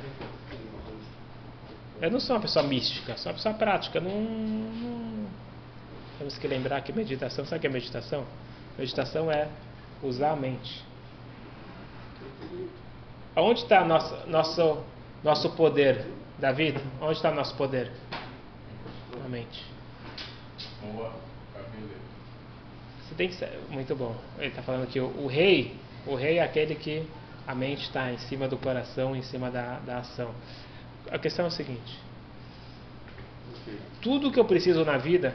Eu 2.03 2.11
não 2.11 2.19
sou 2.19 2.35
uma 2.35 2.43
pessoa 2.43 2.65
mística, 2.65 3.17
sou 3.17 3.31
uma 3.31 3.37
pessoa 3.37 3.55
prática. 3.55 4.01
Não, 4.01 4.11
não- 4.11 5.29
Temos 6.19 6.37
que 6.37 6.49
lembrar 6.49 6.81
que 6.81 6.93
meditação, 6.93 7.45
sabe 7.45 7.59
o 7.59 7.61
que 7.61 7.67
é 7.69 7.71
meditação? 7.71 8.25
Meditação 8.77 9.31
é 9.31 9.47
usar 10.03 10.33
a 10.33 10.37
mente. 10.37 10.85
Onde 13.37 13.61
está 13.63 13.85
nosso, 13.85 14.17
nosso, 14.27 14.79
nosso 15.23 15.51
poder, 15.51 16.07
David? 16.41 16.77
Onde 17.01 17.13
está 17.13 17.31
nosso 17.31 17.55
poder? 17.55 17.93
Na 19.29 19.37
mente. 19.37 19.63
Você 23.03 23.15
tem 23.15 23.29
que 23.29 23.35
ser, 23.35 23.61
muito 23.69 23.95
bom. 23.95 24.17
Ele 24.39 24.49
está 24.49 24.63
falando 24.63 24.87
que 24.87 24.99
o, 24.99 25.07
o 25.23 25.27
rei, 25.27 25.77
o 26.07 26.15
rei 26.15 26.39
é 26.39 26.43
aquele 26.43 26.75
que 26.75 27.07
a 27.47 27.55
mente 27.55 27.83
está 27.83 28.11
em 28.11 28.17
cima 28.17 28.49
do 28.49 28.57
coração, 28.57 29.15
em 29.15 29.23
cima 29.23 29.51
da, 29.51 29.81
da 29.81 29.99
ação. 29.99 30.35
A 31.11 31.19
questão 31.19 31.45
é 31.45 31.49
o 31.49 31.51
seguinte: 31.51 31.99
tudo 34.01 34.33
que 34.33 34.41
eu 34.41 34.47
preciso 34.47 34.83
na 34.83 34.97
vida 34.97 35.35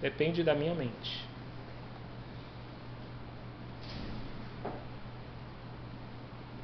depende 0.00 0.44
da 0.44 0.54
minha 0.54 0.74
mente. 0.74 1.26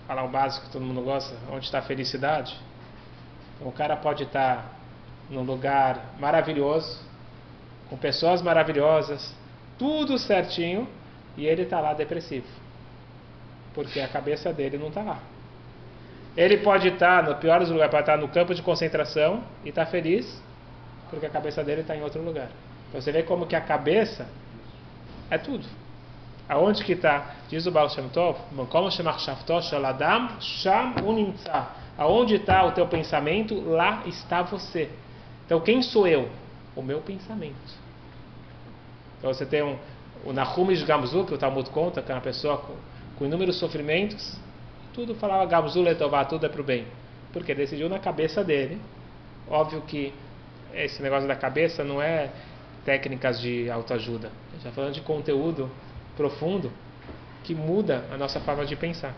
Falar 0.06 0.22
o 0.22 0.28
básico 0.28 0.66
que 0.66 0.72
todo 0.72 0.84
mundo 0.84 1.02
gosta, 1.02 1.36
onde 1.50 1.64
está 1.64 1.80
a 1.80 1.82
felicidade? 1.82 2.56
Então, 3.56 3.66
o 3.66 3.72
cara 3.72 3.96
pode 3.96 4.22
estar 4.22 4.73
num 5.30 5.42
lugar 5.42 6.14
maravilhoso, 6.18 7.00
com 7.88 7.96
pessoas 7.96 8.42
maravilhosas, 8.42 9.34
tudo 9.78 10.18
certinho, 10.18 10.88
e 11.36 11.46
ele 11.46 11.62
está 11.62 11.80
lá 11.80 11.92
depressivo, 11.94 12.46
porque 13.74 14.00
a 14.00 14.08
cabeça 14.08 14.52
dele 14.52 14.78
não 14.78 14.88
está 14.88 15.02
lá. 15.02 15.18
Ele 16.36 16.58
pode 16.58 16.88
estar 16.88 17.22
no 17.22 17.36
pior 17.36 17.60
dos 17.60 17.70
lugares, 17.70 17.90
pode 17.90 18.02
estar 18.02 18.16
no 18.16 18.28
campo 18.28 18.54
de 18.54 18.62
concentração 18.62 19.42
e 19.64 19.68
estar 19.68 19.86
feliz, 19.86 20.42
porque 21.10 21.26
a 21.26 21.30
cabeça 21.30 21.62
dele 21.62 21.82
está 21.82 21.96
em 21.96 22.02
outro 22.02 22.22
lugar. 22.22 22.48
Então 22.88 23.00
você 23.00 23.12
vê 23.12 23.22
como 23.22 23.46
que 23.46 23.54
a 23.54 23.60
cabeça 23.60 24.26
é 25.30 25.38
tudo. 25.38 25.64
Aonde 26.48 26.84
que 26.84 26.92
está? 26.92 27.36
Diz 27.48 27.66
o 27.66 27.70
Baal 27.70 27.88
Shem 27.88 28.08
Tov, 28.08 28.38
como 28.68 28.90
chamar 28.90 29.18
Sham. 29.18 30.94
Aonde 31.96 32.34
está 32.34 32.64
o 32.64 32.72
teu 32.72 32.86
pensamento, 32.86 33.60
lá 33.60 34.02
está 34.06 34.42
você. 34.42 34.90
Então 35.46 35.60
quem 35.60 35.82
sou 35.82 36.06
eu? 36.06 36.28
O 36.74 36.82
meu 36.82 37.00
pensamento. 37.00 37.54
Então 39.18 39.32
você 39.32 39.46
tem 39.46 39.62
um, 39.62 39.76
o 40.24 40.32
Nahum 40.32 40.66
Gamzu, 40.84 41.24
que 41.24 41.34
o 41.34 41.38
Talmud 41.38 41.68
conta, 41.70 42.02
que 42.02 42.10
é 42.10 42.14
uma 42.14 42.20
pessoa 42.20 42.58
com, 42.58 42.74
com 43.18 43.24
inúmeros 43.24 43.56
sofrimentos, 43.56 44.38
tudo 44.92 45.14
falava 45.14 45.44
Gamzu 45.46 45.82
Letová, 45.82 46.24
tudo 46.24 46.46
é 46.46 46.48
para 46.48 46.60
o 46.60 46.64
bem. 46.64 46.86
Porque 47.32 47.54
decidiu 47.54 47.88
na 47.88 47.98
cabeça 47.98 48.44
dele. 48.44 48.80
Óbvio 49.48 49.82
que 49.82 50.12
esse 50.72 51.02
negócio 51.02 51.26
da 51.28 51.36
cabeça 51.36 51.84
não 51.84 52.00
é 52.00 52.30
técnicas 52.84 53.40
de 53.40 53.70
autoajuda. 53.70 54.28
A 54.28 54.50
gente 54.52 54.58
está 54.58 54.70
falando 54.70 54.92
de 54.92 55.00
conteúdo 55.00 55.70
profundo 56.16 56.72
que 57.42 57.54
muda 57.54 58.04
a 58.12 58.16
nossa 58.16 58.40
forma 58.40 58.64
de 58.64 58.76
pensar. 58.76 59.14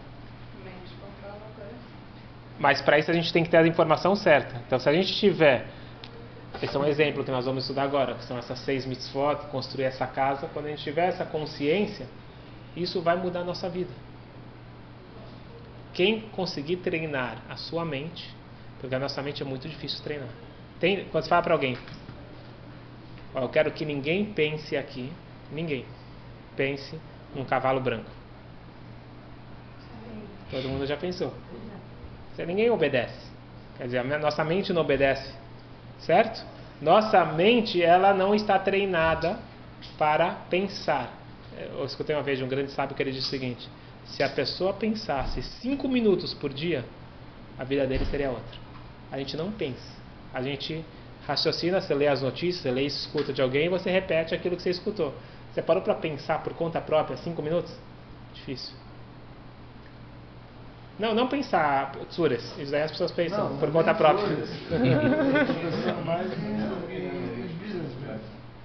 Mas 2.59 2.81
para 2.81 2.99
isso 2.99 3.11
a 3.11 3.15
gente 3.15 3.33
tem 3.33 3.45
que 3.45 3.51
ter 3.51 3.59
a 3.59 3.67
informação 3.67 4.17
certa. 4.17 4.63
Então, 4.67 4.79
se 4.79 4.89
a 4.89 4.93
gente 4.93 5.15
tiver. 5.15 5.67
Esse 6.63 6.75
é 6.75 6.79
um 6.81 6.87
exemplo 6.87 7.23
que 7.23 7.31
nós 7.31 7.45
vamos 7.45 7.65
estudar 7.65 7.83
agora, 7.83 8.15
que 8.15 8.25
são 8.25 8.39
essas 8.39 8.59
seis 8.61 8.87
mitzvot, 8.87 9.49
construir 9.51 9.85
essa 9.85 10.07
casa. 10.07 10.49
Quando 10.53 10.67
a 10.67 10.69
gente 10.71 10.83
tiver 10.83 11.09
essa 11.09 11.25
consciência, 11.25 12.07
isso 12.75 13.03
vai 13.03 13.17
mudar 13.17 13.41
a 13.41 13.45
nossa 13.45 13.69
vida. 13.69 13.91
Quem 15.93 16.21
conseguir 16.31 16.77
treinar 16.77 17.43
a 17.49 17.57
sua 17.57 17.85
mente, 17.85 18.35
porque 18.81 18.95
a 18.95 18.99
nossa 18.99 19.23
mente 19.23 19.43
é 19.43 19.47
muito 19.47 19.69
difícil 19.69 20.03
treinar. 20.03 20.29
Tem, 20.81 21.05
quando 21.07 21.25
você 21.25 21.31
fala 21.31 21.43
para 21.43 21.55
alguém, 21.55 21.77
ó, 23.35 23.41
eu 23.41 23.49
quero 23.49 23.71
que 23.71 23.85
ninguém 23.85 24.25
pense 24.27 24.77
aqui, 24.77 25.13
ninguém 25.53 25.85
pense 26.55 26.99
num 27.35 27.45
cavalo 27.45 27.81
branco. 27.81 28.11
Todo 30.51 30.69
mundo 30.69 30.87
já 30.87 30.97
pensou. 30.97 31.35
Se 32.35 32.47
ninguém 32.47 32.71
obedece. 32.71 33.27
Quer 33.77 33.85
dizer, 33.85 33.99
a 33.99 34.19
nossa 34.19 34.45
mente 34.45 34.73
não 34.73 34.83
obedece. 34.83 35.46
Certo? 36.01 36.45
Nossa 36.81 37.25
mente, 37.25 37.83
ela 37.83 38.13
não 38.13 38.35
está 38.35 38.59
treinada 38.59 39.39
para 39.99 40.31
pensar. 40.51 41.13
Eu 41.57 41.85
escutei 41.85 42.15
uma 42.15 42.23
vez 42.23 42.39
de 42.39 42.45
um 42.45 42.49
grande 42.49 42.71
sábio 42.73 42.95
que 42.95 43.03
ele 43.03 43.13
disse 43.13 43.29
o 43.29 43.31
seguinte: 43.31 43.69
se 44.05 44.23
a 44.23 44.29
pessoa 44.29 44.75
pensasse 44.75 45.43
cinco 45.43 45.89
minutos 45.89 46.35
por 46.35 46.53
dia, 46.53 46.85
a 47.59 47.65
vida 47.65 47.87
dele 47.87 48.05
seria 48.07 48.31
outra. 48.31 48.59
A 49.11 49.19
gente 49.19 49.37
não 49.37 49.51
pensa. 49.51 49.97
A 50.35 50.43
gente 50.43 50.85
raciocina, 51.27 51.81
você 51.81 51.95
lê 51.95 52.07
as 52.07 52.23
notícias, 52.23 52.63
você 52.63 52.71
lê 52.71 52.83
e 52.83 52.87
escuta 52.87 53.33
de 53.33 53.43
alguém 53.43 53.67
e 53.67 53.69
você 53.69 53.91
repete 53.91 54.35
aquilo 54.35 54.57
que 54.57 54.63
você 54.63 54.71
escutou. 54.71 55.15
Você 55.53 55.63
parou 55.63 55.83
para 55.83 55.95
pensar 55.95 56.43
por 56.43 56.53
conta 56.55 56.81
própria 56.81 57.17
cinco 57.17 57.43
minutos? 57.43 57.75
Difícil. 58.35 58.86
Não, 60.99 61.15
não 61.15 61.29
pensar 61.29 61.93
tsures. 62.09 62.43
Isso 62.59 62.71
daí 62.71 62.83
as 62.83 62.91
pessoas 62.91 63.13
pensam 63.13 63.51
Não, 63.51 63.59
por 63.59 63.71
conta 63.71 63.95
própria. 63.95 64.27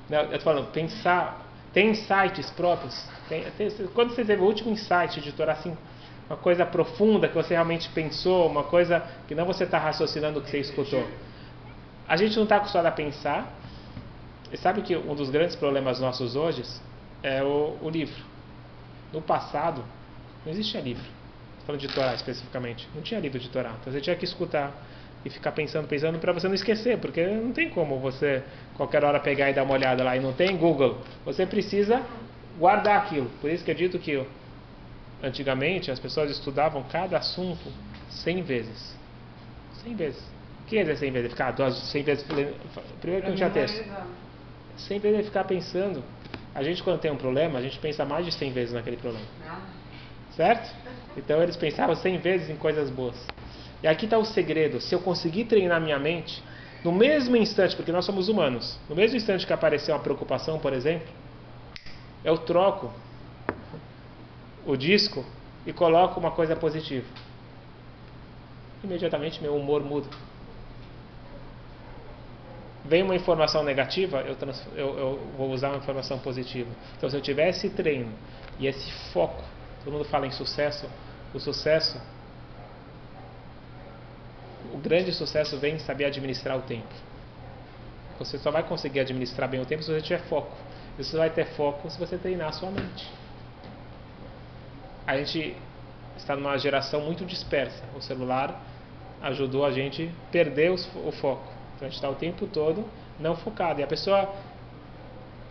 Não, 0.10 0.20
eu 0.24 0.38
tô 0.38 0.44
falando, 0.44 0.72
pensar. 0.72 1.48
Tem 1.74 1.90
insights 1.92 2.50
próprios. 2.52 3.06
Tem- 3.30 3.46
tem- 3.52 3.70
quando 3.94 4.14
você 4.14 4.26
teve 4.26 4.42
o 4.42 4.46
último 4.46 4.72
insight 4.72 5.22
de 5.22 5.32
Torá, 5.32 5.54
assim, 5.54 5.76
uma 6.30 6.38
coisa 6.38 6.66
profunda 6.66 7.30
que 7.30 7.36
você 7.36 7.54
realmente 7.54 7.90
pensou, 7.90 8.48
uma 8.50 8.64
coisa 8.64 9.02
que 9.28 9.34
não 9.34 9.46
você 9.46 9.64
está 9.64 9.78
raciocinando 9.78 10.40
o 10.40 10.42
que 10.42 10.50
você 10.50 10.60
escutou. 10.60 11.06
A 12.08 12.18
gente 12.18 12.36
não 12.36 12.44
está 12.44 12.58
acostumado 12.58 12.88
a 12.88 12.92
pensar. 12.92 13.54
E 14.52 14.58
sabe 14.58 14.82
que 14.82 14.98
um 14.98 15.16
dos 15.16 15.30
grandes 15.30 15.56
problemas 15.56 16.02
nossos 16.02 16.36
hoje 16.36 16.64
é 17.24 17.42
o, 17.42 17.78
o 17.82 17.90
livro. 17.90 18.22
No 19.14 19.22
passado, 19.22 19.82
não 20.46 20.52
existia 20.52 20.82
livro. 20.82 21.06
Falando 21.66 21.82
de 21.82 21.88
Torá 21.90 22.14
especificamente. 22.14 22.88
Não 22.96 23.02
tinha 23.02 23.20
livro 23.20 23.40
de 23.40 23.50
Torá. 23.50 23.76
Então 23.80 23.92
você 23.92 24.02
tinha 24.02 24.16
que 24.16 24.26
escutar 24.26 24.72
e 25.24 25.30
ficar 25.30 25.52
pensando, 25.52 25.88
pensando 25.88 26.18
para 26.20 26.34
você 26.34 26.48
não 26.48 26.56
esquecer, 26.56 26.98
porque 26.98 27.26
não 27.26 27.52
tem 27.52 27.70
como 27.70 28.00
você 28.00 28.44
qualquer 28.76 29.04
hora 29.04 29.20
pegar 29.20 29.50
e 29.50 29.54
dar 29.54 29.64
uma 29.64 29.74
olhada 29.74 30.04
lá 30.04 30.18
e 30.18 30.20
não 30.20 30.34
tem 30.34 30.58
Google. 30.58 30.98
Você 31.24 31.46
precisa 31.46 32.02
guardar 32.58 32.98
aquilo. 32.98 33.30
Por 33.40 33.50
isso 33.50 33.64
que 33.64 33.72
eu 33.72 33.76
dito 33.76 34.00
que 34.00 34.26
antigamente 35.22 35.92
as 35.92 36.00
pessoas 36.00 36.32
estudavam 36.32 36.84
cada 36.84 37.18
assunto 37.18 37.72
100 38.10 38.42
vezes. 38.42 38.96
100 39.84 39.96
vezes. 39.96 40.22
O 40.62 40.66
que 40.66 40.76
quer 40.76 40.84
dizer 40.84 40.98
100 40.98 41.12
vezes? 41.12 41.32
Ficar 41.32 41.52
duas, 41.52 41.76
100 41.76 42.04
vezes. 42.04 42.24
Primeiro 43.00 43.24
que 43.24 43.30
não 43.30 43.36
tinha 43.36 43.50
texto. 43.50 43.84
Sem 44.78 45.00
vezes 45.00 45.26
ficar 45.28 45.44
pensando. 45.44 46.04
A 46.54 46.64
gente, 46.64 46.82
quando 46.84 47.00
tem 47.00 47.12
um 47.12 47.18
problema, 47.18 47.60
a 47.60 47.62
gente 47.62 47.78
pensa 47.80 48.04
mais 48.04 48.26
de 48.26 48.32
100 48.32 48.52
vezes 48.52 48.74
naquele 48.74 48.98
problema. 48.98 49.26
Certo? 50.36 50.74
Então 51.18 51.42
eles 51.42 51.58
pensavam 51.58 51.96
100 51.96 52.18
vezes 52.20 52.50
em 52.50 52.56
coisas 52.56 52.90
boas. 52.90 53.16
E 53.84 53.88
aqui 53.88 54.06
está 54.06 54.18
o 54.18 54.26
segredo. 54.26 54.80
Se 54.80 54.94
eu 54.94 55.00
conseguir 55.00 55.46
treinar 55.46 55.82
minha 55.82 56.00
mente, 56.00 56.44
no 56.84 56.92
mesmo 56.92 57.36
instante, 57.36 57.76
porque 57.76 57.92
nós 57.92 58.06
somos 58.06 58.30
humanos, 58.30 58.80
no 58.90 58.96
mesmo 58.96 59.18
instante 59.18 59.46
que 59.46 59.54
aparecer 59.54 59.92
uma 59.92 60.00
preocupação, 60.00 60.60
por 60.60 60.74
exemplo, 60.74 61.08
eu 62.24 62.38
troco 62.38 62.92
o 64.66 64.76
disco 64.76 65.26
e 65.66 65.74
coloco 65.74 66.20
uma 66.20 66.32
coisa 66.32 66.56
positiva. 66.56 67.08
Imediatamente 68.84 69.42
meu 69.42 69.56
humor 69.56 69.84
muda. 69.84 70.08
Vem 72.84 73.04
uma 73.04 73.16
informação 73.16 73.64
negativa, 73.64 74.22
eu, 74.22 74.36
trans, 74.36 74.66
eu, 74.76 74.98
eu 74.98 75.20
vou 75.38 75.52
usar 75.52 75.70
uma 75.70 75.78
informação 75.78 76.18
positiva. 76.18 76.70
Então, 76.98 77.10
se 77.10 77.16
eu 77.16 77.22
tiver 77.22 77.50
esse 77.50 77.70
treino 77.70 78.12
e 78.60 78.66
esse 78.66 78.92
foco, 79.14 79.44
todo 79.84 79.94
mundo 79.94 80.06
fala 80.06 80.28
em 80.28 80.32
sucesso, 80.32 80.88
o 81.34 81.40
sucesso, 81.40 82.00
o 84.74 84.78
grande 84.78 85.12
sucesso 85.12 85.58
vem 85.58 85.76
em 85.76 85.80
saber 85.80 86.06
administrar 86.06 86.58
o 86.58 86.62
tempo. 86.62 86.94
Você 88.20 88.38
só 88.38 88.52
vai 88.52 88.64
conseguir 88.64 89.00
administrar 89.00 89.50
bem 89.50 89.60
o 89.60 89.66
tempo 89.66 89.82
se 89.82 89.92
você 89.92 90.02
tiver 90.02 90.22
foco. 90.24 90.56
E 90.98 91.04
você 91.04 91.18
vai 91.18 91.30
ter 91.30 91.46
foco 91.56 91.90
se 91.90 91.98
você 91.98 92.18
treinar 92.18 92.50
a 92.50 92.52
sua 92.52 92.70
mente. 92.70 93.10
A 95.08 95.18
gente 95.18 95.58
está 96.16 96.36
numa 96.36 96.58
geração 96.58 97.02
muito 97.02 97.26
dispersa. 97.26 97.84
O 97.96 98.02
celular 98.02 98.62
ajudou 99.24 99.66
a 99.66 99.72
gente 99.72 100.12
a 100.28 100.32
perder 100.32 100.70
o 100.72 101.12
foco. 101.12 101.48
Então 101.76 101.88
a 101.88 101.90
gente 101.90 101.96
está 101.96 102.10
o 102.10 102.16
tempo 102.16 102.46
todo 102.46 102.86
não 103.20 103.36
focado. 103.36 103.80
E 103.80 103.84
a 103.84 103.88
pessoa, 103.88 104.30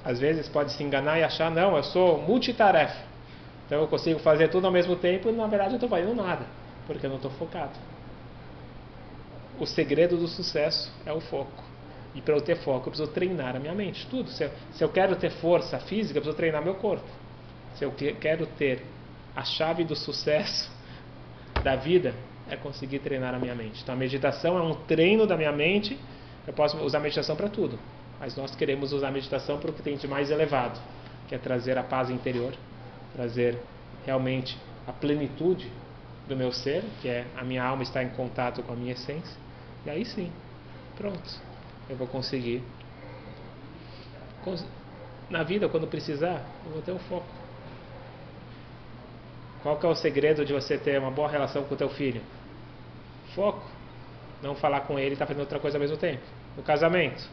às 0.05 0.19
vezes, 0.21 0.49
pode 0.49 0.73
se 0.73 0.83
enganar 0.83 1.19
e 1.19 1.25
achar: 1.25 1.51
não, 1.51 1.77
eu 1.77 1.83
sou 1.83 2.21
multitarefa. 2.23 3.10
Então 3.71 3.83
eu 3.83 3.87
consigo 3.87 4.19
fazer 4.19 4.49
tudo 4.49 4.67
ao 4.67 4.73
mesmo 4.73 4.97
tempo 4.97 5.29
e 5.29 5.33
na 5.33 5.47
verdade 5.47 5.71
eu 5.71 5.77
estou 5.77 5.89
fazendo 5.89 6.13
nada, 6.13 6.45
porque 6.89 7.07
eu 7.07 7.11
não 7.11 7.19
estou 7.19 7.31
focado. 7.31 7.79
O 9.61 9.65
segredo 9.65 10.17
do 10.17 10.27
sucesso 10.27 10.93
é 11.07 11.13
o 11.13 11.21
foco. 11.21 11.63
E 12.13 12.21
para 12.21 12.35
eu 12.35 12.41
ter 12.41 12.57
foco, 12.57 12.89
eu 12.89 12.91
preciso 12.91 13.13
treinar 13.13 13.55
a 13.55 13.61
minha 13.61 13.73
mente. 13.73 14.09
Tudo. 14.09 14.29
Se 14.29 14.43
eu, 14.43 14.51
se 14.73 14.83
eu 14.83 14.89
quero 14.89 15.15
ter 15.15 15.31
força 15.31 15.79
física, 15.79 16.19
eu 16.19 16.23
preciso 16.23 16.37
treinar 16.37 16.65
meu 16.65 16.75
corpo. 16.75 17.07
Se 17.77 17.85
eu 17.85 17.93
quero 17.93 18.45
ter 18.45 18.83
a 19.37 19.45
chave 19.45 19.85
do 19.85 19.95
sucesso 19.95 20.69
da 21.63 21.77
vida, 21.77 22.13
é 22.49 22.57
conseguir 22.57 22.99
treinar 22.99 23.37
a 23.37 23.39
minha 23.39 23.55
mente. 23.55 23.85
Então 23.85 23.95
a 23.95 23.99
meditação 23.99 24.59
é 24.59 24.63
um 24.63 24.75
treino 24.75 25.29
da 25.29 25.37
minha 25.37 25.53
mente. 25.53 25.97
Eu 26.45 26.53
posso 26.53 26.77
usar 26.79 26.99
a 26.99 27.03
meditação 27.03 27.37
para 27.37 27.49
tudo. 27.49 27.79
Mas 28.19 28.35
nós 28.35 28.57
queremos 28.57 28.93
usar 28.93 29.07
a 29.07 29.13
meditação 29.13 29.61
para 29.61 29.71
o 29.71 29.73
que 29.73 29.81
tem 29.81 29.97
de 29.97 30.09
mais 30.09 30.29
elevado, 30.29 30.81
que 31.29 31.37
é 31.37 31.39
trazer 31.39 31.79
a 31.79 31.85
paz 31.85 32.11
interior, 32.11 32.53
trazer 33.13 33.59
realmente 34.05 34.59
a 34.87 34.93
plenitude 34.93 35.71
do 36.29 36.37
meu 36.37 36.53
ser, 36.53 36.85
que 37.01 37.09
é 37.09 37.27
a 37.37 37.45
minha 37.45 37.63
alma 37.65 37.83
estar 37.83 38.03
em 38.03 38.11
contato 38.11 38.63
com 38.63 38.73
a 38.73 38.77
minha 38.77 38.93
essência. 38.93 39.37
E 39.85 39.91
aí 39.91 40.05
sim, 40.05 40.31
pronto 40.97 41.51
eu 41.91 41.97
vou 41.97 42.07
conseguir. 42.07 42.63
Na 45.29 45.43
vida, 45.43 45.69
quando 45.69 45.87
precisar, 45.87 46.43
eu 46.65 46.73
vou 46.73 46.83
ter 46.83 46.93
o 46.93 46.97
um 46.97 46.99
foco. 47.01 47.27
Qual 49.63 49.77
que 49.77 49.85
é 49.85 49.89
o 49.89 49.95
segredo 49.95 50.45
de 50.45 50.53
você 50.53 50.79
ter 50.79 50.99
uma 50.99 51.11
boa 51.11 51.29
relação 51.29 51.65
com 51.65 51.75
o 51.75 51.77
teu 51.77 51.91
filho? 51.91 52.23
Foco. 53.35 53.63
Não 54.43 54.55
falar 54.55 54.83
com 54.83 54.99
ele 54.99 55.15
e 55.15 55.19
tá 55.19 55.27
fazendo 55.27 55.41
outra 55.41 55.59
coisa 55.59 55.77
ao 55.77 55.81
mesmo 55.81 55.99
tempo. 55.99 56.23
No 56.57 56.63
casamento, 56.63 57.29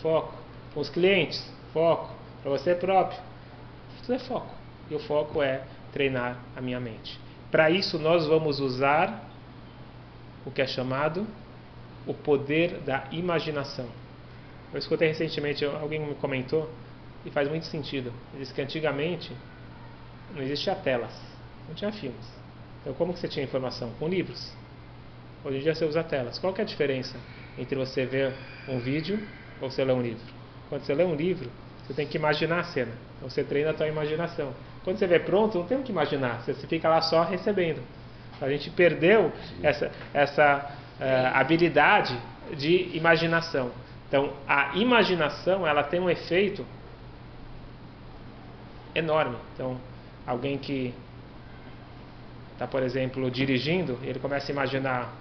foco. 0.00 0.32
Com 0.72 0.80
os 0.80 0.88
clientes, 0.88 1.44
foco. 1.72 2.14
Para 2.42 2.50
você 2.50 2.74
próprio, 2.74 3.18
tudo 4.02 4.14
é 4.14 4.18
foco. 4.20 4.61
E 4.90 4.94
o 4.94 4.98
foco 4.98 5.42
é 5.42 5.64
treinar 5.92 6.38
a 6.56 6.60
minha 6.60 6.80
mente. 6.80 7.18
Para 7.50 7.70
isso, 7.70 7.98
nós 7.98 8.26
vamos 8.26 8.60
usar 8.60 9.30
o 10.44 10.50
que 10.50 10.62
é 10.62 10.66
chamado 10.66 11.26
o 12.06 12.14
poder 12.14 12.80
da 12.80 13.06
imaginação. 13.12 13.88
Eu 14.72 14.78
escutei 14.78 15.08
recentemente, 15.08 15.64
alguém 15.64 16.00
me 16.00 16.14
comentou, 16.14 16.68
e 17.24 17.30
faz 17.30 17.48
muito 17.48 17.66
sentido. 17.66 18.12
Ele 18.32 18.42
disse 18.42 18.52
que 18.52 18.60
antigamente 18.60 19.32
não 20.34 20.42
existia 20.42 20.74
telas, 20.74 21.12
não 21.68 21.74
tinha 21.74 21.92
filmes. 21.92 22.26
Então 22.80 22.92
como 22.94 23.12
que 23.12 23.20
você 23.20 23.28
tinha 23.28 23.44
informação? 23.44 23.90
Com 23.98 24.08
livros. 24.08 24.52
Hoje 25.44 25.58
em 25.58 25.60
dia 25.60 25.74
você 25.74 25.84
usa 25.84 26.02
telas. 26.02 26.38
Qual 26.38 26.54
é 26.56 26.62
a 26.62 26.64
diferença 26.64 27.16
entre 27.56 27.76
você 27.76 28.04
ver 28.04 28.34
um 28.66 28.78
vídeo 28.78 29.18
ou 29.60 29.70
você 29.70 29.84
ler 29.84 29.92
um 29.92 30.02
livro? 30.02 30.26
Quando 30.68 30.82
você 30.82 30.94
lê 30.94 31.04
um 31.04 31.14
livro, 31.14 31.50
você 31.84 31.94
tem 31.94 32.06
que 32.06 32.16
imaginar 32.16 32.60
a 32.60 32.64
cena. 32.64 32.92
Então 33.16 33.28
você 33.28 33.44
treina 33.44 33.70
a 33.70 33.74
tua 33.74 33.86
imaginação. 33.86 34.52
Quando 34.84 34.98
você 34.98 35.06
vê 35.06 35.18
pronto, 35.18 35.58
não 35.58 35.66
tem 35.66 35.78
o 35.78 35.82
que 35.82 35.92
imaginar. 35.92 36.42
Você 36.42 36.54
fica 36.66 36.88
lá 36.88 37.00
só 37.00 37.22
recebendo. 37.22 37.82
A 38.40 38.48
gente 38.48 38.70
perdeu 38.70 39.32
essa, 39.62 39.90
essa 40.12 40.70
uh, 41.00 41.36
habilidade 41.36 42.18
de 42.56 42.90
imaginação. 42.96 43.70
Então, 44.08 44.32
a 44.46 44.76
imaginação, 44.76 45.66
ela 45.66 45.82
tem 45.82 46.00
um 46.00 46.10
efeito 46.10 46.66
enorme. 48.94 49.36
Então, 49.54 49.78
alguém 50.26 50.58
que 50.58 50.92
está, 52.52 52.66
por 52.66 52.82
exemplo, 52.82 53.30
dirigindo, 53.30 53.98
ele 54.02 54.18
começa 54.18 54.50
a 54.50 54.52
imaginar 54.52 55.14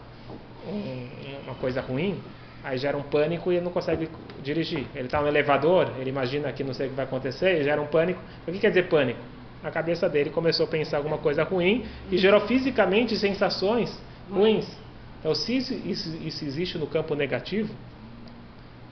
um, 0.68 1.08
uma 1.46 1.56
coisa 1.56 1.82
ruim, 1.82 2.22
aí 2.64 2.78
gera 2.78 2.98
um 2.98 3.04
pânico 3.04 3.52
e 3.52 3.56
ele 3.56 3.66
não 3.66 3.72
consegue 3.72 4.10
dirigir. 4.44 4.86
Ele 4.94 5.06
está 5.06 5.22
no 5.22 5.28
elevador, 5.28 5.92
ele 6.00 6.10
imagina 6.10 6.52
que 6.52 6.64
não 6.64 6.74
sei 6.74 6.88
o 6.88 6.90
que 6.90 6.96
vai 6.96 7.06
acontecer, 7.06 7.62
e 7.62 7.64
gera 7.64 7.82
um 7.82 7.88
pânico. 7.88 8.22
O 8.48 8.52
que 8.52 8.60
quer 8.60 8.70
dizer 8.70 8.90
pânico? 8.90 9.20
A 9.64 9.70
cabeça 9.70 10.10
dele 10.10 10.30
começou 10.30 10.66
a 10.66 10.70
pensar 10.70 10.98
alguma 10.98 11.18
coisa 11.18 11.44
ruim 11.44 11.86
e 12.12 12.18
gerou 12.18 12.42
fisicamente 12.42 13.16
sensações 13.18 13.98
ruins. 14.30 14.68
Então, 15.20 15.36
se 15.36 15.56
isso, 15.56 15.74
isso, 15.86 16.18
isso 16.18 16.44
existe 16.46 16.78
no 16.78 16.88
campo 16.88 17.14
negativo, 17.14 17.74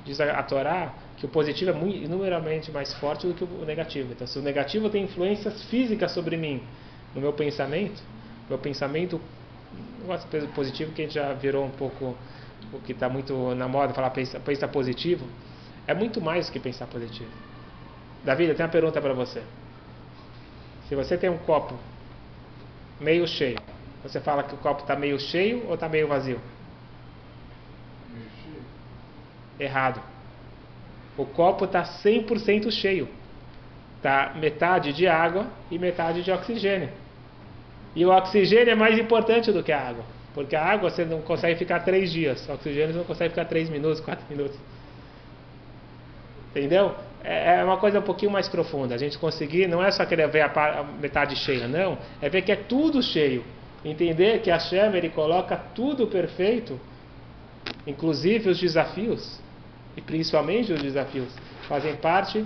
diz 0.05 0.19
a, 0.21 0.31
a 0.31 0.43
Torá 0.43 0.93
que 1.17 1.25
o 1.25 1.29
positivo 1.29 1.71
é 1.71 1.87
inumeramente 2.03 2.71
mais 2.71 2.93
forte 2.93 3.27
do 3.27 3.33
que 3.33 3.43
o 3.43 3.65
negativo. 3.65 4.13
Então, 4.13 4.27
se 4.27 4.37
o 4.37 4.41
negativo 4.41 4.89
tem 4.89 5.03
influências 5.03 5.63
físicas 5.65 6.11
sobre 6.11 6.37
mim, 6.37 6.61
no 7.13 7.21
meu 7.21 7.33
pensamento, 7.33 8.01
meu 8.47 8.57
pensamento, 8.57 9.19
o 10.03 10.47
positivo 10.53 10.91
que 10.93 11.01
a 11.01 11.05
gente 11.05 11.15
já 11.15 11.33
virou 11.33 11.65
um 11.65 11.71
pouco 11.71 12.15
o 12.71 12.79
que 12.79 12.91
está 12.91 13.09
muito 13.09 13.55
na 13.55 13.67
moda, 13.67 13.93
falar 13.93 14.11
pensa, 14.11 14.39
pensa 14.39 14.67
positivo, 14.67 15.25
é 15.87 15.93
muito 15.93 16.21
mais 16.21 16.47
do 16.47 16.53
que 16.53 16.59
pensar 16.59 16.85
positivo. 16.87 17.29
Davi, 18.23 18.45
eu 18.45 18.55
tenho 18.55 18.67
uma 18.67 18.71
pergunta 18.71 19.01
para 19.01 19.13
você. 19.13 19.41
Se 20.89 20.95
você 20.95 21.15
tem 21.15 21.29
um 21.29 21.37
copo 21.37 21.75
meio 22.99 23.27
cheio, 23.27 23.59
você 24.01 24.19
fala 24.19 24.41
que 24.41 24.55
o 24.55 24.57
copo 24.57 24.81
está 24.81 24.95
meio 24.95 25.19
cheio 25.19 25.67
ou 25.67 25.75
está 25.75 25.87
meio 25.87 26.07
vazio? 26.07 26.41
Errado. 29.59 30.01
O 31.15 31.25
copo 31.25 31.65
está 31.65 31.83
100% 31.83 32.71
cheio. 32.71 33.07
Está 33.97 34.33
metade 34.35 34.91
de 34.91 35.07
água 35.07 35.45
e 35.69 35.77
metade 35.77 36.23
de 36.23 36.31
oxigênio. 36.31 36.89
E 37.95 38.03
o 38.03 38.09
oxigênio 38.09 38.71
é 38.71 38.75
mais 38.75 38.97
importante 38.97 39.51
do 39.51 39.61
que 39.61 39.71
a 39.71 39.89
água. 39.89 40.05
Porque 40.33 40.55
a 40.55 40.65
água 40.65 40.89
você 40.89 41.05
não 41.05 41.21
consegue 41.21 41.59
ficar 41.59 41.81
três 41.81 42.11
dias. 42.11 42.47
O 42.49 42.53
oxigênio 42.53 42.93
você 42.93 42.97
não 42.97 43.05
consegue 43.05 43.29
ficar 43.29 43.45
três 43.45 43.69
minutos, 43.69 43.99
quatro 43.99 44.25
minutos. 44.27 44.57
Entendeu? 46.49 46.95
É, 47.23 47.59
é 47.59 47.63
uma 47.63 47.77
coisa 47.77 47.99
um 47.99 48.03
pouquinho 48.03 48.31
mais 48.31 48.47
profunda. 48.47 48.95
A 48.95 48.97
gente 48.97 49.17
conseguir, 49.17 49.67
não 49.67 49.83
é 49.83 49.91
só 49.91 50.05
querer 50.05 50.27
ver 50.29 50.41
a 50.41 50.83
metade 50.99 51.35
cheia, 51.35 51.67
não. 51.67 51.97
É 52.21 52.29
ver 52.29 52.41
que 52.41 52.51
é 52.51 52.55
tudo 52.55 53.01
cheio. 53.01 53.43
Entender 53.83 54.41
que 54.41 54.51
a 54.51 54.59
chama 54.59 54.97
ele 54.97 55.09
coloca 55.09 55.55
tudo 55.55 56.07
perfeito, 56.07 56.79
inclusive 57.87 58.49
os 58.49 58.59
desafios 58.59 59.39
e 59.95 60.01
principalmente 60.01 60.73
os 60.73 60.81
desafios 60.81 61.33
fazem 61.67 61.95
parte 61.95 62.45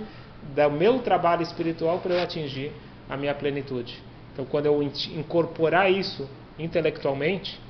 do 0.54 0.70
meu 0.70 1.00
trabalho 1.00 1.42
espiritual 1.42 1.98
para 1.98 2.14
eu 2.14 2.22
atingir 2.22 2.72
a 3.08 3.16
minha 3.16 3.34
plenitude. 3.34 4.00
Então, 4.32 4.44
quando 4.44 4.66
eu 4.66 4.82
incorporar 4.82 5.90
isso 5.90 6.28
intelectualmente 6.58 7.60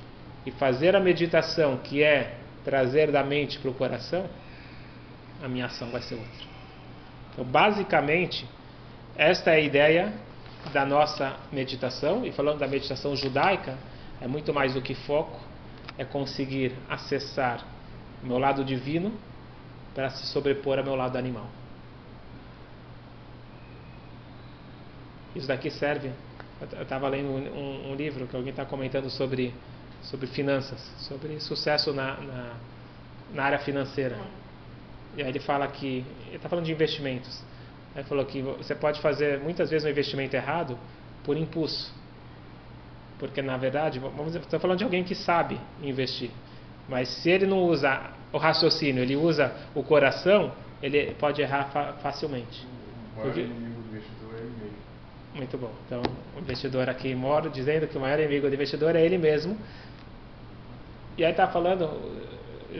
e 0.45 0.51
fazer 0.51 0.95
a 0.95 0.99
meditação, 0.99 1.77
que 1.77 2.03
é 2.03 2.35
trazer 2.63 3.11
da 3.11 3.23
mente 3.23 3.59
para 3.59 3.69
o 3.69 3.73
coração, 3.73 4.25
a 5.43 5.47
minha 5.47 5.65
ação 5.65 5.89
vai 5.89 6.01
ser 6.01 6.15
outra. 6.15 6.54
Então, 7.35 7.43
basicamente, 7.43 8.47
esta 9.17 9.51
é 9.51 9.55
a 9.55 9.59
ideia 9.59 10.13
da 10.71 10.85
nossa 10.85 11.35
meditação. 11.51 12.25
E 12.25 12.31
falando 12.31 12.59
da 12.59 12.67
meditação 12.67 13.13
judaica, 13.13 13.77
é 14.21 14.27
muito 14.27 14.53
mais 14.53 14.73
do 14.73 14.81
que 14.81 14.95
foco, 14.95 15.37
é 15.97 16.05
conseguir 16.05 16.71
acessar 16.89 17.61
o 18.23 18.25
meu 18.25 18.39
lado 18.39 18.63
divino 18.63 19.11
para 19.93 20.09
se 20.09 20.25
sobrepor 20.27 20.79
ao 20.79 20.85
meu 20.85 20.95
lado 20.95 21.17
animal. 21.17 21.47
Isso 25.35 25.45
daqui 25.47 25.69
serve. 25.69 26.11
Eu 26.71 26.83
estava 26.83 27.09
lendo 27.09 27.27
um, 27.27 27.91
um, 27.91 27.95
livro 27.95 28.25
que 28.27 28.35
alguém 28.35 28.51
está 28.51 28.63
comentando 28.63 29.09
sobre, 29.09 29.53
sobre 30.03 30.25
finanças, 30.27 30.79
sobre 30.99 31.37
sucesso 31.41 31.93
na, 31.93 32.15
na, 32.21 32.53
na 33.33 33.43
área 33.43 33.59
financeira. 33.59 34.17
E 35.17 35.21
aí 35.21 35.29
ele 35.29 35.39
fala 35.39 35.67
que. 35.67 36.05
Ele 36.27 36.35
está 36.35 36.49
falando 36.49 36.65
de 36.65 36.71
investimentos. 36.71 37.41
Ele 37.95 38.03
falou 38.03 38.25
que 38.25 38.41
você 38.41 38.75
pode 38.75 38.99
fazer 39.01 39.39
muitas 39.39 39.69
vezes 39.69 39.85
um 39.85 39.89
investimento 39.89 40.35
errado 40.35 40.77
por 41.23 41.37
impulso. 41.37 41.93
Porque 43.17 43.41
na 43.41 43.55
verdade, 43.55 43.99
vamos 43.99 44.27
dizer, 44.27 44.39
estou 44.39 44.59
falando 44.59 44.79
de 44.79 44.83
alguém 44.83 45.03
que 45.03 45.15
sabe 45.15 45.59
investir. 45.81 46.29
Mas 46.89 47.07
se 47.09 47.29
ele 47.29 47.45
não 47.45 47.63
usa 47.63 48.11
o 48.31 48.37
raciocínio, 48.37 49.01
ele 49.01 49.15
usa 49.15 49.53
o 49.73 49.81
coração, 49.81 50.51
ele 50.83 51.15
pode 51.15 51.41
errar 51.41 51.65
fa 51.65 51.93
facilmente. 51.93 52.65
O 53.13 53.17
maior 53.17 53.27
Porque... 53.27 53.41
inimigo 53.41 53.81
do 53.81 53.87
investidor 53.89 54.33
é 54.33 54.39
ele 54.39 54.71
Muito 55.33 55.57
bom. 55.57 55.71
Então, 55.85 56.01
o 56.35 56.39
investidor 56.39 56.89
aqui 56.89 57.15
mora 57.15 57.49
dizendo 57.49 57.87
que 57.87 57.97
o 57.97 58.01
maior 58.01 58.19
inimigo 58.19 58.49
do 58.49 58.53
investidor 58.53 58.95
é 58.95 59.03
ele 59.03 59.17
mesmo. 59.17 59.57
E 61.17 61.23
aí 61.23 61.31
está 61.31 61.47
falando 61.47 61.89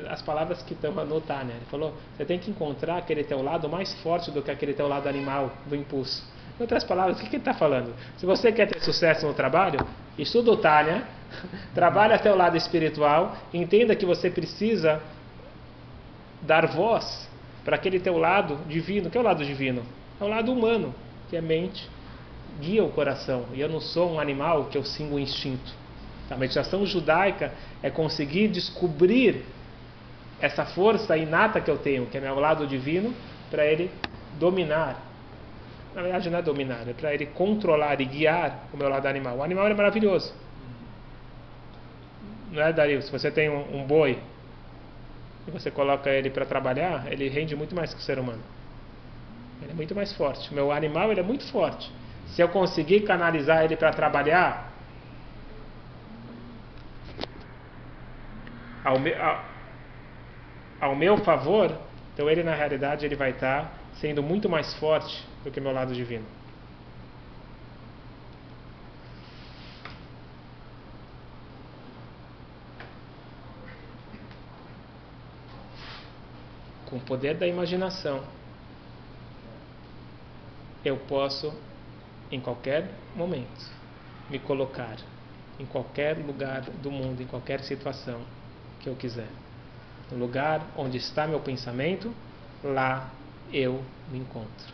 as 0.10 0.22
palavras 0.22 0.62
que 0.62 0.74
estão 0.74 0.94
no 0.94 1.22
Tânia. 1.22 1.54
Ele 1.54 1.66
falou: 1.70 1.94
você 2.16 2.26
tem 2.26 2.40
que 2.40 2.50
encontrar 2.50 2.98
aquele 2.98 3.24
teu 3.24 3.42
lado 3.42 3.70
mais 3.70 3.94
forte 4.02 4.32
do 4.32 4.42
que 4.42 4.52
aquele 4.52 4.74
teu 4.74 4.88
lado 4.88 5.08
animal 5.08 5.52
do 5.66 5.76
impulso. 5.76 6.24
Em 6.58 6.62
outras 6.62 6.84
palavras, 6.84 7.18
o 7.18 7.20
que, 7.20 7.30
que 7.30 7.36
ele 7.36 7.42
está 7.42 7.54
falando? 7.54 7.94
Se 8.18 8.26
você 8.26 8.52
quer 8.52 8.68
ter 8.68 8.80
sucesso 8.82 9.26
no 9.26 9.34
trabalho, 9.34 9.80
estuda 10.18 10.52
o 10.52 10.58
Tânia, 10.58 11.04
trabalha 11.76 12.16
até 12.16 12.32
o 12.32 12.36
lado 12.36 12.56
espiritual, 12.56 13.36
entenda 13.54 13.96
que 13.96 14.06
você 14.06 14.30
precisa 14.30 15.02
dar 16.42 16.68
voz 16.68 17.30
para 17.64 17.76
aquele 17.76 18.00
teu 18.00 18.18
lado 18.18 18.58
divino. 18.68 19.10
que 19.10 19.18
é 19.18 19.22
o 19.22 19.24
lado 19.24 19.44
divino? 19.44 19.84
É 20.20 20.24
o 20.24 20.28
lado 20.28 20.54
humano, 20.54 20.94
que 21.30 21.36
é 21.36 21.42
mente, 21.42 21.90
guia 22.62 22.84
o 22.84 22.90
coração. 22.90 23.46
E 23.54 23.60
eu 23.60 23.68
não 23.68 23.82
sou 23.82 24.14
um 24.14 24.20
animal 24.20 24.66
que 24.66 24.78
eu 24.78 24.86
sigo 24.86 25.16
o 25.16 25.20
instinto. 25.20 25.74
A 26.30 26.36
meditação 26.36 26.86
judaica 26.86 27.54
é 27.84 27.90
conseguir 27.90 28.48
descobrir 28.48 29.44
essa 30.39 30.65
força 30.65 31.17
inata 31.17 31.62
que 31.62 31.69
eu 31.69 31.78
tenho, 31.78 32.06
que 32.08 32.17
é 32.17 32.21
meu 32.21 32.39
lado 32.39 32.67
divino, 32.67 33.13
para 33.50 33.65
ele 33.65 33.89
dominar. 34.39 35.02
Na 35.93 36.02
verdade, 36.02 36.30
não 36.30 36.39
é 36.39 36.41
dominar, 36.41 36.88
é 36.88 36.93
para 36.93 37.13
ele 37.13 37.26
controlar 37.28 38.00
e 38.02 38.06
guiar 38.06 38.67
o 38.74 38.78
meu 38.78 38.89
lado 38.89 39.06
animal. 39.08 39.38
O 39.38 39.43
animal 39.43 39.67
é 39.67 39.74
maravilhoso. 39.74 40.34
Não 42.52 42.62
é, 42.62 42.74
Dario? 42.74 43.02
Se 43.02 43.12
você 43.12 43.32
tem 43.32 43.50
um, 43.50 43.78
um 43.78 43.86
boi 43.86 44.19
e 45.48 45.52
você 45.52 45.71
coloca 45.71 46.10
ele 46.10 46.30
para 46.30 46.45
trabalhar, 46.45 47.12
ele 47.12 47.30
rende 47.30 47.56
muito 47.56 47.74
mais 47.76 47.93
que 47.93 48.00
o 48.00 48.04
ser 48.04 48.19
humano. 48.19 48.41
Ele 49.62 49.71
é 49.71 49.76
muito 49.76 49.95
mais 49.95 50.12
forte. 50.13 50.52
O 50.52 50.54
meu 50.54 50.71
animal 50.71 51.12
ele 51.12 51.21
é 51.21 51.24
muito 51.24 51.50
forte. 51.50 51.89
Se 52.28 52.41
eu 52.41 52.50
conseguir 52.50 53.02
canalizar 53.02 53.63
ele 53.63 53.78
para 53.78 53.91
trabalhar, 53.93 54.71
ao, 58.84 58.95
ao, 58.98 59.55
ao, 60.80 60.96
meu 60.96 61.18
favor, 61.18 61.78
então 62.14 62.30
ele 62.30 62.44
na 62.44 62.54
realidade 62.54 63.06
ele 63.06 63.16
vai 63.16 63.32
estar 63.32 63.64
tá 63.64 63.72
sendo 63.96 64.22
muito 64.22 64.50
mais 64.50 64.74
forte 64.76 65.26
do 65.44 65.52
que 65.52 65.60
meu 65.60 65.72
lado 65.72 65.94
divino. 65.94 66.26
Com 76.86 76.98
o 76.98 77.02
poder 77.02 77.36
da 77.36 77.48
imaginação, 77.48 78.24
eu 80.84 80.98
posso 80.98 81.54
em 82.32 82.40
qualquer 82.40 82.90
momento, 83.16 83.72
me 84.30 84.40
colocar 84.40 84.98
em 85.60 85.66
qualquer 85.66 86.18
lugar 86.18 86.62
do 86.62 86.92
mundo, 86.92 87.22
em 87.22 87.28
qualquer 87.28 87.62
situação 87.62 88.22
que 88.80 88.90
eu 88.90 88.96
quiser. 88.96 89.45
No 90.12 90.18
lugar 90.18 90.62
onde 90.78 90.98
está 90.98 91.26
meu 91.28 91.39
pensamento, 91.39 92.13
lá 92.63 93.10
eu 93.52 93.84
me 94.12 94.20
encontro. 94.20 94.74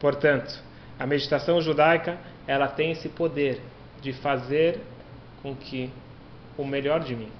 Portanto, 0.00 0.58
a 0.98 1.06
meditação 1.06 1.60
judaica, 1.60 2.18
ela 2.46 2.68
tem 2.68 2.90
esse 2.90 3.08
poder 3.08 3.60
de 4.00 4.12
fazer 4.12 4.80
com 5.42 5.54
que 5.54 5.90
o 6.56 6.64
melhor 6.64 7.00
de 7.00 7.14
mim, 7.14 7.30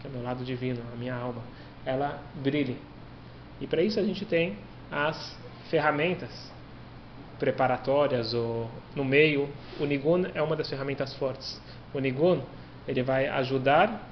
que 0.00 0.06
é 0.06 0.10
o 0.10 0.12
meu 0.12 0.22
lado 0.22 0.44
divino, 0.44 0.82
a 0.92 0.96
minha 0.96 1.14
alma, 1.14 1.42
ela 1.84 2.20
brilhe. 2.34 2.76
E 3.60 3.66
para 3.66 3.82
isso 3.82 3.98
a 4.00 4.02
gente 4.02 4.24
tem 4.24 4.56
as 4.90 5.36
ferramentas 5.70 6.50
preparatórias 7.38 8.34
ou 8.34 8.70
no 8.94 9.04
meio, 9.04 9.48
o 9.78 9.84
Nigun 9.84 10.24
é 10.34 10.42
uma 10.42 10.56
das 10.56 10.68
ferramentas 10.68 11.14
fortes. 11.14 11.60
O 11.94 11.98
Nigun, 11.98 12.40
ele 12.86 13.02
vai 13.02 13.28
ajudar 13.28 14.08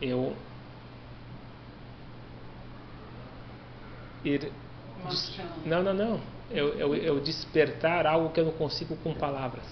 eu 0.00 0.36
ir 4.24 4.50
não, 5.64 5.82
não, 5.82 5.94
não. 5.94 6.20
Eu, 6.50 6.74
eu, 6.74 6.94
eu 6.94 7.20
despertar 7.20 8.06
algo 8.06 8.30
que 8.30 8.40
eu 8.40 8.46
não 8.46 8.52
consigo 8.52 8.96
com 8.96 9.14
palavras. 9.14 9.64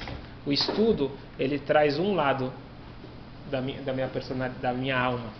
O 0.44 0.52
estudo, 0.52 1.10
ele 1.38 1.58
traz 1.58 1.98
um 1.98 2.14
lado 2.14 2.52
da 3.50 3.60
minha, 3.60 3.80
da 3.82 3.92
minha 3.92 4.08
personalidade, 4.08 4.60
da 4.60 4.72
minha 4.72 4.98
alma, 4.98 5.30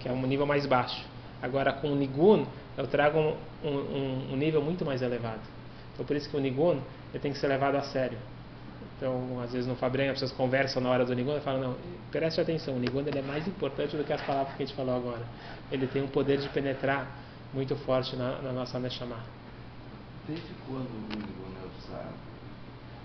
que 0.00 0.08
é 0.08 0.12
um 0.12 0.26
nível 0.26 0.46
mais 0.46 0.66
baixo. 0.66 1.04
Agora, 1.42 1.72
com 1.72 1.88
o 1.88 1.94
Nigun, 1.94 2.46
eu 2.76 2.86
trago 2.86 3.18
um, 3.18 3.36
um, 3.64 4.32
um, 4.32 4.36
nível 4.36 4.62
muito 4.62 4.84
mais 4.84 5.02
elevado. 5.02 5.40
Então, 5.92 6.06
por 6.06 6.16
isso 6.16 6.28
que 6.28 6.36
o 6.36 6.40
Nigun 6.40 6.78
ele 7.12 7.20
tem 7.20 7.32
que 7.32 7.38
ser 7.38 7.48
levado 7.48 7.76
a 7.76 7.82
sério. 7.82 8.18
Então, 8.96 9.40
às 9.42 9.52
vezes 9.52 9.66
no 9.66 9.74
Fabren 9.74 10.08
as 10.08 10.14
pessoas 10.14 10.32
conversam 10.32 10.80
na 10.80 10.88
hora 10.88 11.04
do 11.04 11.14
Nigun 11.14 11.36
e 11.36 11.40
falam, 11.40 11.60
não, 11.60 11.76
preste 12.10 12.40
atenção, 12.40 12.74
o 12.74 12.78
Nigun 12.78 13.00
ele 13.00 13.18
é 13.18 13.22
mais 13.22 13.46
importante 13.46 13.96
do 13.96 14.04
que 14.04 14.12
as 14.12 14.22
palavras 14.22 14.54
que 14.56 14.62
a 14.62 14.66
gente 14.66 14.76
falou 14.76 14.96
agora. 14.96 15.22
Ele 15.70 15.86
tem 15.86 16.02
um 16.02 16.08
poder 16.08 16.38
de 16.38 16.48
penetrar 16.48 17.08
muito 17.52 17.76
forte 17.76 18.16
na, 18.16 18.40
na 18.42 18.52
nossa 18.52 18.78
Neshama. 18.78 19.16
Desde 20.26 20.54
quando 20.66 20.88
o 20.88 21.08
Nigun 21.08 21.52
é 21.60 21.78
usado? 21.78 22.14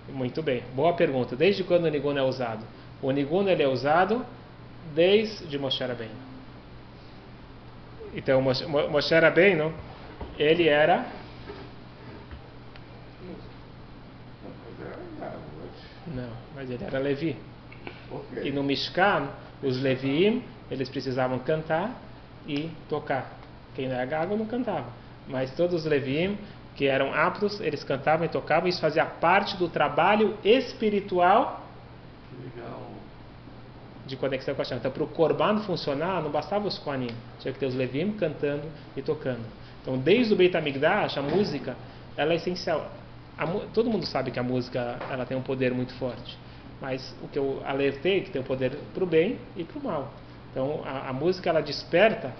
Muito 0.09 0.41
bem, 0.41 0.63
boa 0.75 0.93
pergunta. 0.93 1.35
Desde 1.35 1.63
quando 1.63 1.85
o 1.85 1.89
Nigun 1.89 2.17
é 2.17 2.23
usado? 2.23 2.65
O 3.01 3.11
Nigun 3.11 3.47
ele 3.47 3.63
é 3.63 3.67
usado 3.67 4.25
desde 4.95 5.57
Moshe 5.57 5.83
Rabbeinu. 5.83 6.27
Então, 8.13 8.41
Moshe 8.41 9.13
Rabbeinu, 9.13 9.73
ele 10.37 10.67
era 10.67 11.05
Não, 16.07 16.29
mas 16.55 16.69
ele 16.69 16.83
era 16.83 16.99
Levi. 16.99 17.35
Okay. 18.09 18.47
E 18.47 18.51
no 18.51 18.63
Mishkan, 18.63 19.29
os 19.61 19.81
Leviim, 19.81 20.43
eles 20.71 20.89
precisavam 20.89 21.39
cantar 21.39 21.91
e 22.47 22.71
tocar. 22.87 23.36
Quem 23.77 23.85
era 23.85 24.03
gago 24.05 24.35
não 24.35 24.45
cantava. 24.45 24.87
Mas 25.27 25.51
todos 25.51 25.75
os 25.75 25.85
Leviim 25.85 26.37
que 26.75 26.85
eram 26.85 27.13
aptos, 27.13 27.59
eles 27.59 27.83
cantavam 27.83 28.25
e 28.25 28.29
tocavam. 28.29 28.67
Isso 28.67 28.81
fazia 28.81 29.05
parte 29.05 29.55
do 29.55 29.69
trabalho 29.69 30.37
espiritual 30.43 31.63
de 34.05 34.15
conexão 34.15 34.55
com 34.55 34.61
a 34.61 34.63
Hashem. 34.63 34.77
Então, 34.77 34.91
para 34.91 35.03
o 35.03 35.07
Korban 35.07 35.59
funcionar, 35.59 36.21
não 36.21 36.31
bastava 36.31 36.67
os 36.67 36.77
Kohanim. 36.79 37.13
Tinha 37.39 37.53
que 37.53 37.59
ter 37.59 37.65
os 37.65 37.75
Levim 37.75 38.13
cantando 38.13 38.63
e 38.95 39.01
tocando. 39.01 39.43
Então, 39.81 39.97
desde 39.97 40.33
o 40.33 40.35
Beit 40.37 40.55
HaMikdash, 40.55 41.17
a 41.17 41.21
música, 41.21 41.75
ela 42.15 42.33
é 42.33 42.37
essencial. 42.37 42.89
A, 43.37 43.45
todo 43.73 43.89
mundo 43.89 44.05
sabe 44.05 44.31
que 44.31 44.39
a 44.39 44.43
música 44.43 44.97
ela 45.11 45.25
tem 45.25 45.37
um 45.37 45.41
poder 45.41 45.73
muito 45.73 45.93
forte. 45.95 46.37
Mas 46.81 47.15
o 47.21 47.27
que 47.27 47.37
eu 47.37 47.61
alertei 47.65 48.19
é 48.19 48.21
que 48.21 48.31
tem 48.31 48.41
um 48.41 48.45
poder 48.45 48.77
para 48.93 49.03
o 49.03 49.07
bem 49.07 49.37
e 49.55 49.63
para 49.63 49.79
o 49.79 49.83
mal. 49.83 50.13
Então, 50.51 50.81
a, 50.85 51.09
a 51.09 51.13
música, 51.13 51.49
ela 51.49 51.61
desperta 51.61 52.31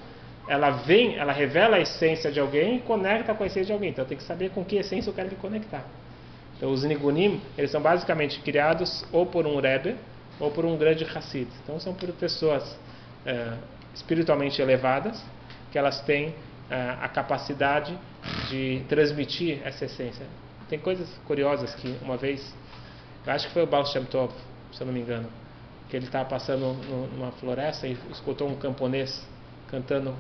ela 0.47 0.69
vem, 0.71 1.17
ela 1.17 1.33
revela 1.33 1.77
a 1.77 1.79
essência 1.79 2.31
de 2.31 2.39
alguém 2.39 2.77
e 2.77 2.79
conecta 2.79 3.33
com 3.33 3.43
a 3.43 3.47
essência 3.47 3.65
de 3.65 3.73
alguém. 3.73 3.89
Então 3.89 4.05
tem 4.05 4.17
que 4.17 4.23
saber 4.23 4.49
com 4.51 4.63
que 4.63 4.77
essência 4.77 5.10
eu 5.10 5.13
quero 5.13 5.29
me 5.29 5.36
conectar. 5.36 5.83
Então 6.55 6.71
os 6.71 6.83
nigunim, 6.83 7.41
eles 7.57 7.69
são 7.69 7.81
basicamente 7.81 8.39
criados 8.39 9.05
ou 9.12 9.25
por 9.25 9.45
um 9.45 9.60
rebbe 9.60 9.95
ou 10.39 10.49
por 10.51 10.65
um 10.65 10.77
grande 10.77 11.03
Hassid. 11.03 11.47
Então 11.63 11.79
são 11.79 11.93
por 11.93 12.12
pessoas 12.13 12.77
é, 13.25 13.53
espiritualmente 13.93 14.62
elevadas 14.62 15.23
que 15.71 15.77
elas 15.77 16.01
têm 16.01 16.33
é, 16.69 16.95
a 17.01 17.10
capacidade 17.10 17.97
de 18.49 18.81
transmitir 18.88 19.60
essa 19.65 19.86
essência. 19.86 20.25
Tem 20.69 20.79
coisas 20.79 21.10
curiosas 21.25 21.73
que 21.75 21.97
uma 22.01 22.17
vez, 22.17 22.53
eu 23.25 23.33
acho 23.33 23.47
que 23.47 23.53
foi 23.53 23.63
o 23.63 23.67
Baal 23.67 23.86
Shem 23.86 24.05
Tov, 24.05 24.33
se 24.71 24.81
eu 24.81 24.88
não 24.88 24.93
me 24.93 24.99
engano, 24.99 25.29
que 25.89 25.95
ele 25.95 26.05
estava 26.05 26.27
passando 26.27 26.73
numa 27.15 27.31
floresta 27.33 27.88
e 27.88 27.97
escutou 28.12 28.49
um 28.49 28.55
camponês 28.55 29.25
cantando, 29.69 30.15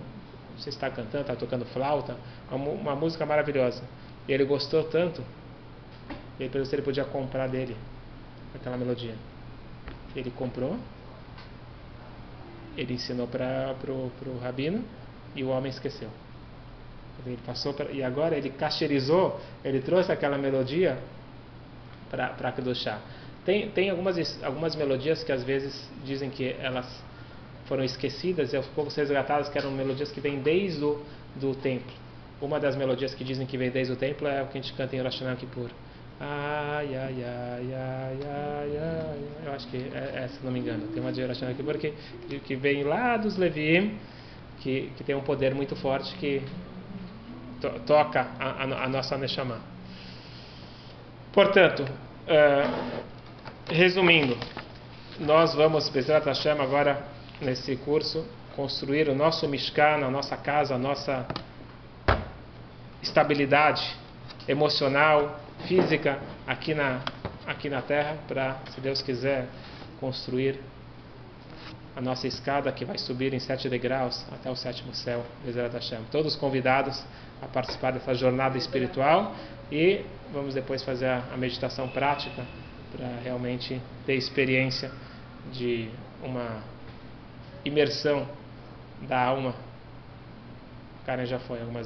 se 0.57 0.69
está 0.69 0.89
cantando, 0.89 1.21
está 1.21 1.35
tocando 1.35 1.65
flauta, 1.65 2.15
uma, 2.51 2.69
uma 2.69 2.95
música 2.95 3.25
maravilhosa. 3.25 3.83
E 4.27 4.33
ele 4.33 4.43
gostou 4.45 4.83
tanto, 4.83 5.21
ele 6.39 6.49
perguntou 6.49 6.65
se 6.65 6.75
ele 6.75 6.81
podia 6.81 7.05
comprar 7.05 7.47
dele 7.47 7.75
aquela 8.53 8.77
melodia. 8.77 9.15
Ele 10.15 10.31
comprou, 10.31 10.77
ele 12.75 12.93
ensinou 12.93 13.27
para 13.27 13.75
o 13.85 14.39
rabino 14.41 14.83
e 15.35 15.43
o 15.43 15.49
homem 15.49 15.69
esqueceu. 15.69 16.09
Ele 17.25 17.39
passou 17.45 17.73
pra, 17.73 17.91
e 17.91 18.03
agora 18.03 18.37
ele 18.37 18.49
cacherizou, 18.49 19.39
ele 19.63 19.81
trouxe 19.81 20.11
aquela 20.11 20.37
melodia 20.37 20.97
para 22.09 22.27
a. 22.27 22.99
Tem, 23.43 23.71
tem 23.71 23.89
algumas, 23.89 24.43
algumas 24.43 24.75
melodias 24.75 25.23
que 25.23 25.31
às 25.31 25.43
vezes 25.43 25.89
dizem 26.03 26.29
que 26.29 26.55
elas 26.59 26.85
foram 27.67 27.83
esquecidas 27.83 28.53
e 28.53 28.57
aos 28.57 28.65
poucos 28.67 28.95
resgatadas, 28.95 29.49
que 29.49 29.57
eram 29.57 29.71
melodias 29.71 30.11
que 30.11 30.19
vêm 30.19 30.39
desde 30.39 30.83
o 30.83 31.03
do 31.35 31.53
templo. 31.55 31.93
Uma 32.41 32.59
das 32.59 32.75
melodias 32.75 33.13
que 33.13 33.23
dizem 33.23 33.45
que 33.45 33.57
vem 33.57 33.69
desde 33.69 33.93
o 33.93 33.95
templo 33.95 34.27
é 34.27 34.43
o 34.43 34.47
que 34.47 34.57
a 34.57 34.61
gente 34.61 34.73
canta 34.73 34.95
em 34.95 35.01
Rosh 35.01 35.23
Kippur. 35.39 35.69
Ai, 36.19 36.95
ai, 36.95 37.23
ai, 37.23 37.73
ai, 37.73 38.19
ai, 38.25 38.77
ai. 38.77 39.19
Eu 39.45 39.53
acho 39.53 39.67
que 39.67 39.77
é 39.77 40.23
essa, 40.23 40.39
se 40.39 40.45
não 40.45 40.51
me 40.51 40.59
engano. 40.59 40.87
Tem 40.87 41.01
uma 41.01 41.11
de 41.11 41.25
Rosh 41.25 41.39
Kippur 41.55 41.77
que, 41.77 41.93
que 42.45 42.55
vem 42.55 42.83
lá 42.83 43.17
dos 43.17 43.37
Levim, 43.37 43.97
que, 44.59 44.91
que 44.95 45.03
tem 45.03 45.15
um 45.15 45.21
poder 45.21 45.53
muito 45.53 45.75
forte 45.75 46.15
que 46.15 46.41
to, 47.59 47.69
toca 47.85 48.27
a, 48.39 48.63
a, 48.63 48.85
a 48.85 48.89
nossa 48.89 49.17
Neshama. 49.17 49.59
Portanto, 51.33 51.85
eh, 52.27 52.67
resumindo, 53.69 54.37
nós 55.19 55.53
vamos, 55.53 55.89
Bezerra 55.89 56.25
Hashem, 56.25 56.59
agora 56.59 57.16
nesse 57.41 57.75
curso, 57.77 58.25
construir 58.55 59.09
o 59.09 59.15
nosso 59.15 59.47
Mishkan, 59.47 60.05
a 60.05 60.09
nossa 60.09 60.35
casa, 60.35 60.75
a 60.75 60.77
nossa 60.77 61.25
estabilidade 63.01 63.95
emocional, 64.47 65.39
física 65.67 66.19
aqui 66.45 66.73
na, 66.73 67.01
aqui 67.45 67.69
na 67.69 67.81
Terra, 67.81 68.17
para, 68.27 68.57
se 68.71 68.81
Deus 68.81 69.01
quiser, 69.01 69.47
construir 69.99 70.59
a 71.95 72.01
nossa 72.01 72.27
escada 72.27 72.71
que 72.71 72.85
vai 72.85 72.97
subir 72.97 73.33
em 73.33 73.39
sete 73.39 73.67
degraus 73.67 74.23
até 74.31 74.49
o 74.51 74.55
sétimo 74.55 74.93
céu, 74.93 75.25
Bezerra 75.43 75.69
Hashem. 75.73 75.99
Todos 76.11 76.35
convidados 76.35 77.03
a 77.41 77.47
participar 77.47 77.91
dessa 77.91 78.13
jornada 78.13 78.57
espiritual 78.57 79.35
e 79.71 80.05
vamos 80.31 80.53
depois 80.53 80.83
fazer 80.83 81.07
a, 81.07 81.23
a 81.33 81.37
meditação 81.37 81.87
prática 81.89 82.45
para 82.95 83.07
realmente 83.23 83.81
ter 84.05 84.13
experiência 84.13 84.91
de 85.51 85.89
uma 86.23 86.61
imersão 87.67 88.27
da 89.07 89.21
alma. 89.21 89.53
Karen 91.05 91.25
já 91.25 91.39
foi 91.39 91.59
algumas 91.59 91.85